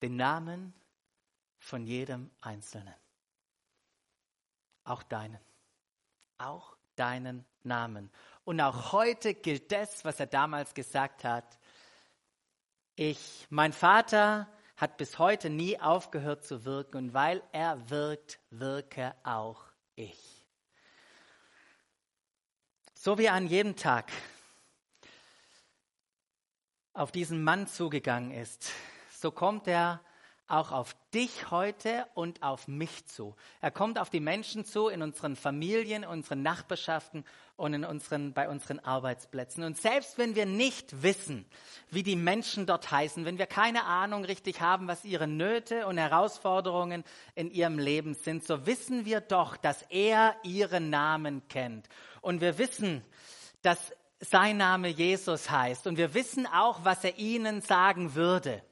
den 0.00 0.16
Namen 0.16 0.72
von 1.58 1.84
jedem 1.84 2.30
Einzelnen. 2.40 2.94
Auch 4.84 5.02
deinen. 5.02 5.40
Auch 6.38 6.76
deinen 6.96 7.44
Namen. 7.62 8.10
Und 8.44 8.60
auch 8.60 8.92
heute 8.92 9.34
gilt 9.34 9.72
das, 9.72 10.04
was 10.04 10.20
er 10.20 10.26
damals 10.26 10.74
gesagt 10.74 11.24
hat. 11.24 11.58
Ich, 12.94 13.46
mein 13.50 13.72
Vater 13.72 14.48
hat 14.76 14.96
bis 14.96 15.18
heute 15.18 15.50
nie 15.50 15.80
aufgehört 15.80 16.44
zu 16.44 16.64
wirken 16.64 16.96
und 16.98 17.14
weil 17.14 17.42
er 17.52 17.90
wirkt, 17.90 18.38
wirke 18.50 19.14
auch 19.24 19.64
ich. 19.94 20.44
So 22.94 23.18
wie 23.18 23.26
er 23.26 23.34
an 23.34 23.46
jedem 23.46 23.76
Tag 23.76 24.10
auf 26.92 27.12
diesen 27.12 27.42
Mann 27.42 27.66
zugegangen 27.66 28.30
ist, 28.30 28.70
so 29.10 29.30
kommt 29.30 29.66
er 29.66 30.00
auch 30.46 30.72
auf 30.72 30.94
dich 31.14 31.50
heute 31.50 32.06
und 32.14 32.42
auf 32.42 32.68
mich 32.68 33.06
zu. 33.06 33.34
Er 33.60 33.70
kommt 33.70 33.98
auf 33.98 34.10
die 34.10 34.20
Menschen 34.20 34.64
zu 34.64 34.88
in 34.88 35.02
unseren 35.02 35.36
Familien, 35.36 36.04
unseren 36.04 36.42
Nachbarschaften 36.42 37.24
und 37.56 37.72
in 37.72 37.84
unseren, 37.84 38.32
bei 38.34 38.48
unseren 38.48 38.78
Arbeitsplätzen. 38.80 39.64
Und 39.64 39.78
selbst 39.78 40.18
wenn 40.18 40.34
wir 40.34 40.44
nicht 40.44 41.02
wissen, 41.02 41.46
wie 41.90 42.02
die 42.02 42.16
Menschen 42.16 42.66
dort 42.66 42.90
heißen, 42.90 43.24
wenn 43.24 43.38
wir 43.38 43.46
keine 43.46 43.84
Ahnung 43.84 44.24
richtig 44.24 44.60
haben, 44.60 44.86
was 44.86 45.04
ihre 45.04 45.28
Nöte 45.28 45.86
und 45.86 45.96
Herausforderungen 45.96 47.04
in 47.34 47.50
ihrem 47.50 47.78
Leben 47.78 48.14
sind, 48.14 48.44
so 48.44 48.66
wissen 48.66 49.04
wir 49.06 49.20
doch, 49.20 49.56
dass 49.56 49.82
er 49.88 50.36
ihren 50.42 50.90
Namen 50.90 51.46
kennt. 51.48 51.88
Und 52.20 52.40
wir 52.40 52.58
wissen, 52.58 53.02
dass 53.62 53.92
sein 54.20 54.56
Name 54.56 54.88
Jesus 54.88 55.50
heißt. 55.50 55.86
Und 55.86 55.96
wir 55.96 56.14
wissen 56.14 56.46
auch, 56.46 56.84
was 56.84 57.04
er 57.04 57.18
ihnen 57.18 57.60
sagen 57.60 58.14
würde. 58.14 58.62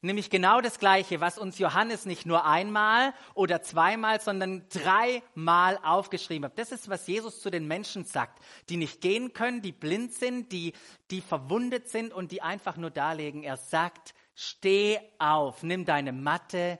Nämlich 0.00 0.30
genau 0.30 0.60
das 0.60 0.78
Gleiche, 0.78 1.20
was 1.20 1.38
uns 1.38 1.58
Johannes 1.58 2.06
nicht 2.06 2.24
nur 2.24 2.44
einmal 2.44 3.14
oder 3.34 3.62
zweimal, 3.62 4.20
sondern 4.20 4.66
dreimal 4.68 5.78
aufgeschrieben 5.82 6.46
hat. 6.46 6.58
Das 6.58 6.72
ist, 6.72 6.88
was 6.88 7.06
Jesus 7.06 7.40
zu 7.40 7.50
den 7.50 7.66
Menschen 7.66 8.04
sagt, 8.04 8.42
die 8.68 8.76
nicht 8.76 9.00
gehen 9.00 9.32
können, 9.32 9.60
die 9.60 9.72
blind 9.72 10.12
sind, 10.12 10.52
die, 10.52 10.72
die 11.10 11.20
verwundet 11.20 11.88
sind 11.88 12.12
und 12.12 12.30
die 12.30 12.42
einfach 12.42 12.76
nur 12.76 12.90
darlegen. 12.90 13.42
Er 13.42 13.56
sagt, 13.56 14.14
steh 14.34 15.00
auf, 15.18 15.62
nimm 15.62 15.84
deine 15.84 16.12
Matte 16.12 16.78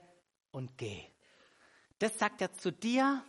und 0.51 0.77
geh. 0.77 1.03
Das 1.99 2.17
sagt 2.17 2.41
er 2.41 2.53
zu 2.53 2.71
dir 2.71 3.21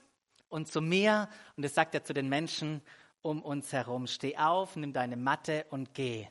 und 0.48 0.68
zu 0.68 0.80
mir 0.80 1.28
und 1.56 1.64
das 1.64 1.74
sagt 1.74 1.94
er 1.94 2.04
zu 2.04 2.14
den 2.14 2.28
Menschen 2.28 2.82
um 3.22 3.42
uns 3.42 3.72
herum. 3.72 4.06
Steh 4.06 4.36
auf, 4.36 4.76
nimm 4.76 4.92
deine 4.92 5.16
Matte 5.16 5.66
und 5.70 5.94
geh. 5.94 6.28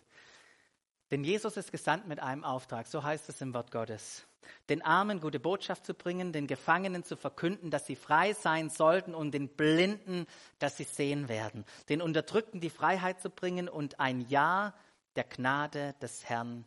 Denn 1.11 1.23
Jesus 1.23 1.57
ist 1.57 1.71
gesandt 1.71 2.07
mit 2.07 2.19
einem 2.19 2.43
Auftrag, 2.43 2.85
so 2.87 3.03
heißt 3.03 3.29
es 3.29 3.41
im 3.41 3.53
Wort 3.53 3.71
Gottes. 3.71 4.27
Den 4.69 4.81
Armen 4.83 5.19
gute 5.19 5.39
Botschaft 5.39 5.85
zu 5.85 5.93
bringen, 5.93 6.31
den 6.31 6.47
Gefangenen 6.47 7.03
zu 7.03 7.17
verkünden, 7.17 7.71
dass 7.71 7.87
sie 7.87 7.95
frei 7.95 8.33
sein 8.33 8.69
sollten 8.69 9.15
und 9.15 9.31
den 9.31 9.49
Blinden, 9.49 10.27
dass 10.59 10.77
sie 10.77 10.83
sehen 10.83 11.27
werden. 11.27 11.65
Den 11.89 12.01
Unterdrückten 12.01 12.61
die 12.61 12.69
Freiheit 12.69 13.21
zu 13.21 13.29
bringen 13.29 13.67
und 13.67 13.99
ein 13.99 14.21
Ja 14.29 14.73
der 15.15 15.23
Gnade 15.23 15.95
des 16.01 16.25
Herrn 16.25 16.65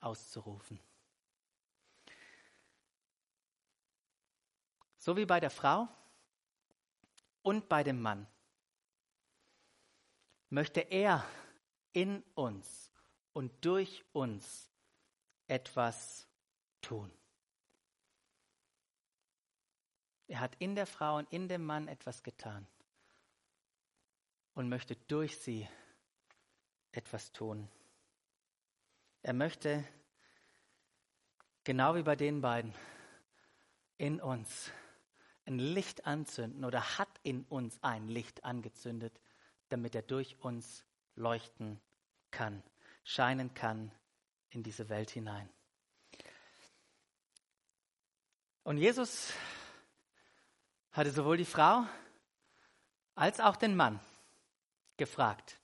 auszurufen. 0.00 0.80
So 4.96 5.16
wie 5.16 5.26
bei 5.26 5.40
der 5.40 5.50
Frau 5.50 5.88
und 7.42 7.68
bei 7.68 7.82
dem 7.82 8.00
Mann 8.00 8.26
möchte 10.48 10.80
er 10.80 11.24
in 11.92 12.22
uns 12.34 12.89
und 13.32 13.52
durch 13.64 14.04
uns 14.12 14.70
etwas 15.46 16.26
tun. 16.80 17.10
Er 20.28 20.40
hat 20.40 20.54
in 20.60 20.74
der 20.74 20.86
Frau 20.86 21.16
und 21.18 21.32
in 21.32 21.48
dem 21.48 21.64
Mann 21.64 21.88
etwas 21.88 22.22
getan 22.22 22.66
und 24.54 24.68
möchte 24.68 24.94
durch 24.94 25.38
sie 25.38 25.68
etwas 26.92 27.32
tun. 27.32 27.68
Er 29.22 29.32
möchte, 29.32 29.84
genau 31.64 31.94
wie 31.96 32.02
bei 32.02 32.16
den 32.16 32.40
beiden, 32.40 32.74
in 33.98 34.20
uns 34.20 34.70
ein 35.46 35.58
Licht 35.58 36.06
anzünden 36.06 36.64
oder 36.64 36.98
hat 36.98 37.20
in 37.22 37.42
uns 37.44 37.82
ein 37.82 38.08
Licht 38.08 38.44
angezündet, 38.44 39.20
damit 39.68 39.94
er 39.94 40.02
durch 40.02 40.38
uns 40.40 40.84
leuchten 41.16 41.80
kann 42.30 42.62
scheinen 43.10 43.52
kann 43.54 43.90
in 44.50 44.62
diese 44.62 44.88
Welt 44.88 45.10
hinein. 45.10 45.48
Und 48.62 48.78
Jesus 48.78 49.32
hatte 50.92 51.10
sowohl 51.10 51.36
die 51.36 51.44
Frau 51.44 51.84
als 53.16 53.40
auch 53.40 53.56
den 53.56 53.74
Mann 53.74 53.98
gefragt. 54.96 55.58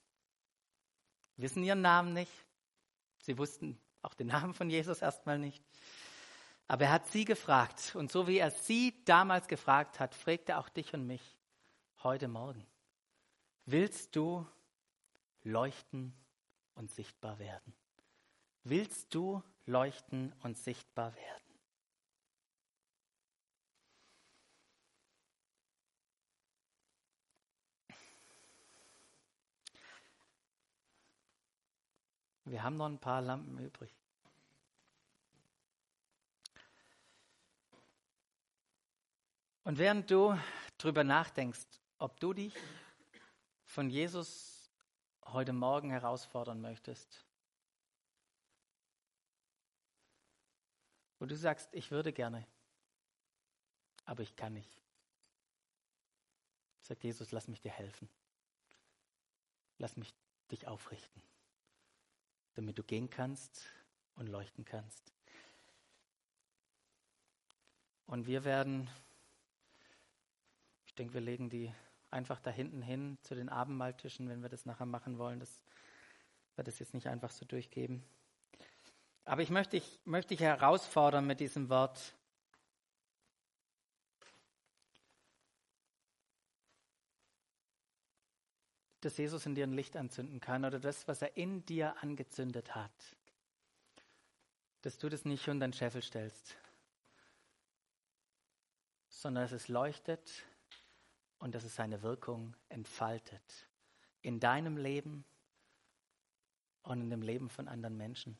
Wissen 1.36 1.62
ihren 1.62 1.82
Namen 1.82 2.14
nicht. 2.14 2.32
Sie 3.18 3.38
wussten 3.38 3.80
auch 4.02 4.14
den 4.14 4.26
Namen 4.28 4.52
von 4.52 4.68
Jesus 4.68 5.00
erstmal 5.00 5.38
nicht. 5.38 5.62
Aber 6.66 6.86
er 6.86 6.92
hat 6.92 7.06
sie 7.08 7.24
gefragt. 7.24 7.94
Und 7.94 8.10
so 8.10 8.26
wie 8.26 8.38
er 8.38 8.50
sie 8.50 9.04
damals 9.04 9.46
gefragt 9.46 10.00
hat, 10.00 10.16
fragt 10.16 10.48
er 10.48 10.58
auch 10.58 10.68
dich 10.68 10.94
und 10.94 11.06
mich 11.06 11.36
heute 12.02 12.26
Morgen. 12.26 12.66
Willst 13.66 14.16
du 14.16 14.44
leuchten 15.44 16.12
und 16.76 16.90
sichtbar 16.90 17.38
werden? 17.38 17.74
Willst 18.62 19.14
du 19.14 19.42
leuchten 19.66 20.32
und 20.42 20.56
sichtbar 20.56 21.14
werden? 21.14 21.46
Wir 32.44 32.62
haben 32.62 32.76
noch 32.76 32.86
ein 32.86 33.00
paar 33.00 33.20
Lampen 33.20 33.58
übrig. 33.58 33.92
Und 39.64 39.78
während 39.78 40.08
du 40.08 40.38
darüber 40.78 41.02
nachdenkst, 41.02 41.66
ob 41.98 42.20
du 42.20 42.32
dich 42.32 42.54
von 43.64 43.90
Jesus 43.90 44.55
heute 45.32 45.52
Morgen 45.52 45.90
herausfordern 45.90 46.60
möchtest. 46.60 47.24
Wo 51.18 51.26
du 51.26 51.36
sagst, 51.36 51.68
ich 51.72 51.90
würde 51.90 52.12
gerne, 52.12 52.46
aber 54.04 54.22
ich 54.22 54.36
kann 54.36 54.52
nicht. 54.52 54.80
Sagt 56.82 57.02
Jesus, 57.04 57.32
lass 57.32 57.48
mich 57.48 57.60
dir 57.60 57.72
helfen. 57.72 58.08
Lass 59.78 59.96
mich 59.96 60.14
dich 60.50 60.66
aufrichten, 60.66 61.22
damit 62.54 62.78
du 62.78 62.84
gehen 62.84 63.10
kannst 63.10 63.66
und 64.14 64.28
leuchten 64.28 64.64
kannst. 64.64 65.12
Und 68.06 68.26
wir 68.26 68.44
werden, 68.44 68.88
ich 70.86 70.94
denke, 70.94 71.14
wir 71.14 71.20
legen 71.20 71.50
die 71.50 71.74
einfach 72.16 72.40
da 72.40 72.50
hinten 72.50 72.82
hin 72.82 73.18
zu 73.22 73.34
den 73.34 73.48
Abendmahltischen, 73.48 74.28
wenn 74.28 74.42
wir 74.42 74.48
das 74.48 74.66
nachher 74.66 74.86
machen 74.86 75.18
wollen. 75.18 75.38
Das 75.38 75.62
wird 76.56 76.66
es 76.66 76.78
jetzt 76.78 76.94
nicht 76.94 77.06
einfach 77.06 77.30
so 77.30 77.44
durchgeben. 77.44 78.02
Aber 79.24 79.42
ich 79.42 79.50
möchte 79.50 79.76
dich, 79.76 80.00
möchte 80.04 80.28
dich 80.28 80.40
herausfordern 80.40 81.26
mit 81.26 81.40
diesem 81.40 81.68
Wort. 81.68 82.14
Dass 89.00 89.16
Jesus 89.18 89.44
in 89.46 89.54
dir 89.54 89.66
ein 89.66 89.72
Licht 89.72 89.96
anzünden 89.96 90.40
kann 90.40 90.64
oder 90.64 90.80
das, 90.80 91.06
was 91.06 91.22
er 91.22 91.36
in 91.36 91.64
dir 91.66 92.02
angezündet 92.02 92.74
hat. 92.74 93.16
Dass 94.82 94.98
du 94.98 95.08
das 95.08 95.24
nicht 95.24 95.48
unter 95.48 95.66
den 95.66 95.72
Scheffel 95.72 96.02
stellst, 96.02 96.56
sondern 99.08 99.44
dass 99.44 99.52
es 99.52 99.68
leuchtet 99.68 100.44
und 101.38 101.54
dass 101.54 101.64
es 101.64 101.74
seine 101.74 102.02
Wirkung 102.02 102.56
entfaltet 102.68 103.68
in 104.22 104.40
deinem 104.40 104.76
Leben 104.76 105.24
und 106.82 107.00
in 107.00 107.10
dem 107.10 107.22
Leben 107.22 107.48
von 107.48 107.68
anderen 107.68 107.96
Menschen. 107.96 108.38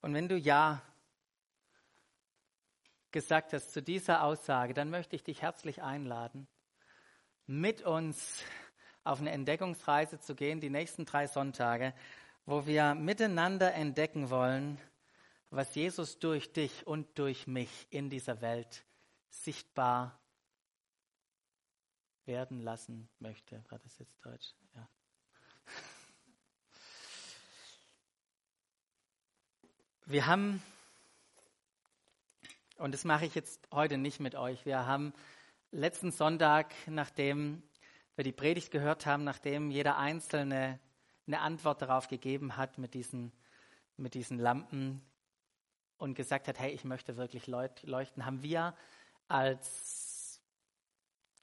Und 0.00 0.14
wenn 0.14 0.28
du 0.28 0.36
Ja 0.36 0.82
gesagt 3.10 3.52
hast 3.52 3.72
zu 3.72 3.82
dieser 3.82 4.22
Aussage, 4.22 4.72
dann 4.72 4.90
möchte 4.90 5.16
ich 5.16 5.24
dich 5.24 5.42
herzlich 5.42 5.82
einladen, 5.82 6.46
mit 7.46 7.82
uns 7.82 8.42
auf 9.02 9.20
eine 9.20 9.30
Entdeckungsreise 9.30 10.20
zu 10.20 10.34
gehen, 10.34 10.60
die 10.60 10.70
nächsten 10.70 11.04
drei 11.04 11.26
Sonntage, 11.26 11.94
wo 12.46 12.66
wir 12.66 12.94
miteinander 12.94 13.74
entdecken 13.74 14.30
wollen, 14.30 14.78
was 15.50 15.74
Jesus 15.74 16.18
durch 16.18 16.52
dich 16.52 16.86
und 16.86 17.18
durch 17.18 17.46
mich 17.46 17.88
in 17.90 18.08
dieser 18.08 18.40
Welt 18.40 18.84
sichtbar 19.28 20.19
werden 22.30 22.60
lassen 22.60 23.08
möchte. 23.18 23.60
War 23.70 23.80
das 23.80 23.98
jetzt 23.98 24.24
Deutsch? 24.24 24.54
Ja. 24.76 24.88
Wir 30.06 30.26
haben, 30.26 30.62
und 32.78 32.94
das 32.94 33.04
mache 33.04 33.26
ich 33.26 33.34
jetzt 33.34 33.66
heute 33.72 33.98
nicht 33.98 34.20
mit 34.20 34.36
euch, 34.36 34.64
wir 34.64 34.86
haben 34.86 35.12
letzten 35.72 36.12
Sonntag, 36.12 36.72
nachdem 36.86 37.64
wir 38.14 38.22
die 38.22 38.30
Predigt 38.30 38.70
gehört 38.70 39.06
haben, 39.06 39.24
nachdem 39.24 39.72
jeder 39.72 39.98
Einzelne 39.98 40.78
eine 41.26 41.40
Antwort 41.40 41.82
darauf 41.82 42.06
gegeben 42.06 42.56
hat 42.56 42.78
mit 42.78 42.94
diesen, 42.94 43.32
mit 43.96 44.14
diesen 44.14 44.38
Lampen 44.38 45.04
und 45.98 46.14
gesagt 46.14 46.46
hat, 46.46 46.60
hey, 46.60 46.72
ich 46.72 46.84
möchte 46.84 47.16
wirklich 47.16 47.48
leuchten, 47.48 48.24
haben 48.24 48.44
wir 48.44 48.76
als 49.26 50.09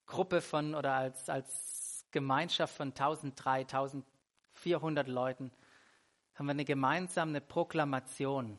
Gruppe 0.08 0.41
von 0.41 0.74
oder 0.74 0.93
als, 0.93 1.30
als 1.30 2.06
Gemeinschaft 2.12 2.76
von 2.76 2.89
1300, 2.89 3.74
1400 3.74 5.08
Leuten, 5.08 5.52
haben 6.36 6.48
wir 6.48 6.52
eine 6.52 6.65
gemeinsame 6.65 7.41
Proklamation 7.41 8.58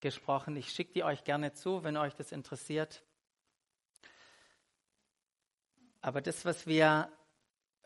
gesprochen. 0.00 0.56
Ich 0.56 0.70
schicke 0.70 0.92
die 0.92 1.04
euch 1.04 1.24
gerne 1.24 1.52
zu, 1.52 1.82
wenn 1.82 1.96
euch 1.96 2.14
das 2.14 2.32
interessiert. 2.32 3.02
Aber 6.00 6.20
das, 6.20 6.44
was 6.44 6.66
wir, 6.66 7.10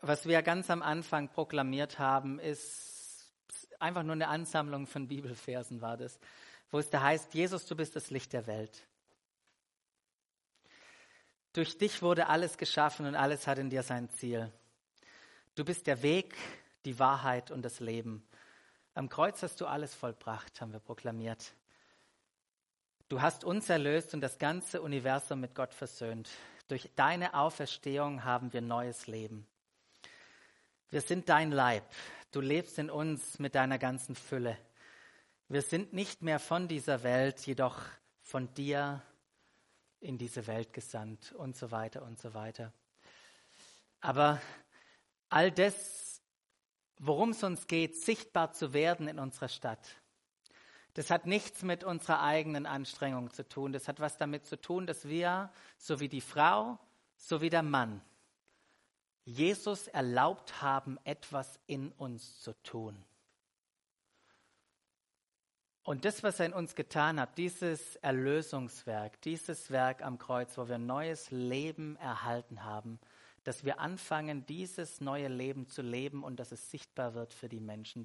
was 0.01 0.27
wir 0.27 0.41
ganz 0.43 0.69
am 0.69 0.81
Anfang 0.81 1.29
proklamiert 1.29 1.97
haben, 1.97 2.39
ist 2.39 3.33
einfach 3.79 4.03
nur 4.03 4.13
eine 4.13 4.27
Ansammlung 4.27 4.85
von 4.85 5.07
Bibelversen 5.07 5.81
war 5.81 5.97
das, 5.97 6.19
wo 6.69 6.79
es 6.79 6.89
da 6.89 7.01
heißt, 7.01 7.33
Jesus, 7.33 7.65
du 7.65 7.75
bist 7.75 7.95
das 7.95 8.11
Licht 8.11 8.33
der 8.33 8.47
Welt. 8.47 8.85
Durch 11.53 11.77
dich 11.77 12.01
wurde 12.01 12.27
alles 12.27 12.57
geschaffen 12.57 13.05
und 13.05 13.15
alles 13.15 13.45
hat 13.45 13.57
in 13.57 13.69
dir 13.69 13.83
sein 13.83 14.09
Ziel. 14.09 14.51
Du 15.55 15.65
bist 15.65 15.85
der 15.87 16.01
Weg, 16.01 16.35
die 16.85 16.97
Wahrheit 16.97 17.51
und 17.51 17.61
das 17.63 17.79
Leben. 17.79 18.25
Am 18.93 19.09
Kreuz 19.09 19.43
hast 19.43 19.59
du 19.59 19.65
alles 19.65 19.93
vollbracht, 19.93 20.61
haben 20.61 20.71
wir 20.71 20.79
proklamiert. 20.79 21.53
Du 23.09 23.21
hast 23.21 23.43
uns 23.43 23.69
erlöst 23.69 24.13
und 24.13 24.21
das 24.21 24.37
ganze 24.37 24.81
Universum 24.81 25.41
mit 25.41 25.53
Gott 25.53 25.73
versöhnt. 25.73 26.29
Durch 26.69 26.89
deine 26.95 27.33
Auferstehung 27.33 28.23
haben 28.23 28.53
wir 28.53 28.61
neues 28.61 29.07
Leben. 29.07 29.45
Wir 30.89 31.01
sind 31.01 31.27
dein 31.27 31.51
Leib. 31.51 31.83
Du 32.31 32.39
lebst 32.39 32.79
in 32.79 32.89
uns 32.89 33.39
mit 33.39 33.55
deiner 33.55 33.77
ganzen 33.77 34.15
Fülle. 34.15 34.57
Wir 35.49 35.61
sind 35.61 35.91
nicht 35.91 36.21
mehr 36.21 36.39
von 36.39 36.69
dieser 36.69 37.03
Welt, 37.03 37.45
jedoch 37.45 37.77
von 38.21 38.53
dir 38.53 39.01
in 40.01 40.17
diese 40.17 40.47
Welt 40.47 40.73
gesandt 40.73 41.31
und 41.33 41.55
so 41.55 41.71
weiter 41.71 42.01
und 42.01 42.19
so 42.19 42.33
weiter. 42.33 42.73
Aber 44.01 44.41
all 45.29 45.51
das, 45.51 46.21
worum 46.99 47.29
es 47.29 47.43
uns 47.43 47.67
geht, 47.67 47.95
sichtbar 47.95 48.51
zu 48.51 48.73
werden 48.73 49.07
in 49.07 49.19
unserer 49.19 49.47
Stadt, 49.47 49.95
das 50.95 51.09
hat 51.09 51.25
nichts 51.25 51.63
mit 51.63 51.83
unserer 51.83 52.21
eigenen 52.21 52.65
Anstrengung 52.65 53.31
zu 53.31 53.47
tun. 53.47 53.71
Das 53.71 53.87
hat 53.87 54.01
was 54.01 54.17
damit 54.17 54.45
zu 54.45 54.59
tun, 54.59 54.85
dass 54.85 55.07
wir, 55.07 55.49
so 55.77 56.01
wie 56.01 56.09
die 56.09 56.19
Frau, 56.19 56.77
so 57.15 57.39
wie 57.41 57.49
der 57.49 57.63
Mann, 57.63 58.01
Jesus 59.23 59.87
erlaubt 59.87 60.61
haben, 60.61 60.97
etwas 61.05 61.59
in 61.67 61.91
uns 61.93 62.41
zu 62.41 62.53
tun. 62.63 63.05
Und 65.83 66.05
das, 66.05 66.21
was 66.21 66.39
er 66.39 66.45
in 66.45 66.53
uns 66.53 66.75
getan 66.75 67.19
hat, 67.19 67.37
dieses 67.37 67.95
Erlösungswerk, 67.97 69.19
dieses 69.21 69.71
Werk 69.71 70.03
am 70.03 70.19
Kreuz, 70.19 70.57
wo 70.57 70.67
wir 70.69 70.77
neues 70.77 71.31
Leben 71.31 71.95
erhalten 71.95 72.63
haben, 72.63 72.99
dass 73.43 73.65
wir 73.65 73.79
anfangen, 73.79 74.45
dieses 74.45 75.01
neue 75.01 75.27
Leben 75.27 75.67
zu 75.67 75.81
leben 75.81 76.23
und 76.23 76.39
dass 76.39 76.51
es 76.51 76.69
sichtbar 76.69 77.15
wird 77.15 77.33
für 77.33 77.49
die 77.49 77.59
Menschen. 77.59 77.99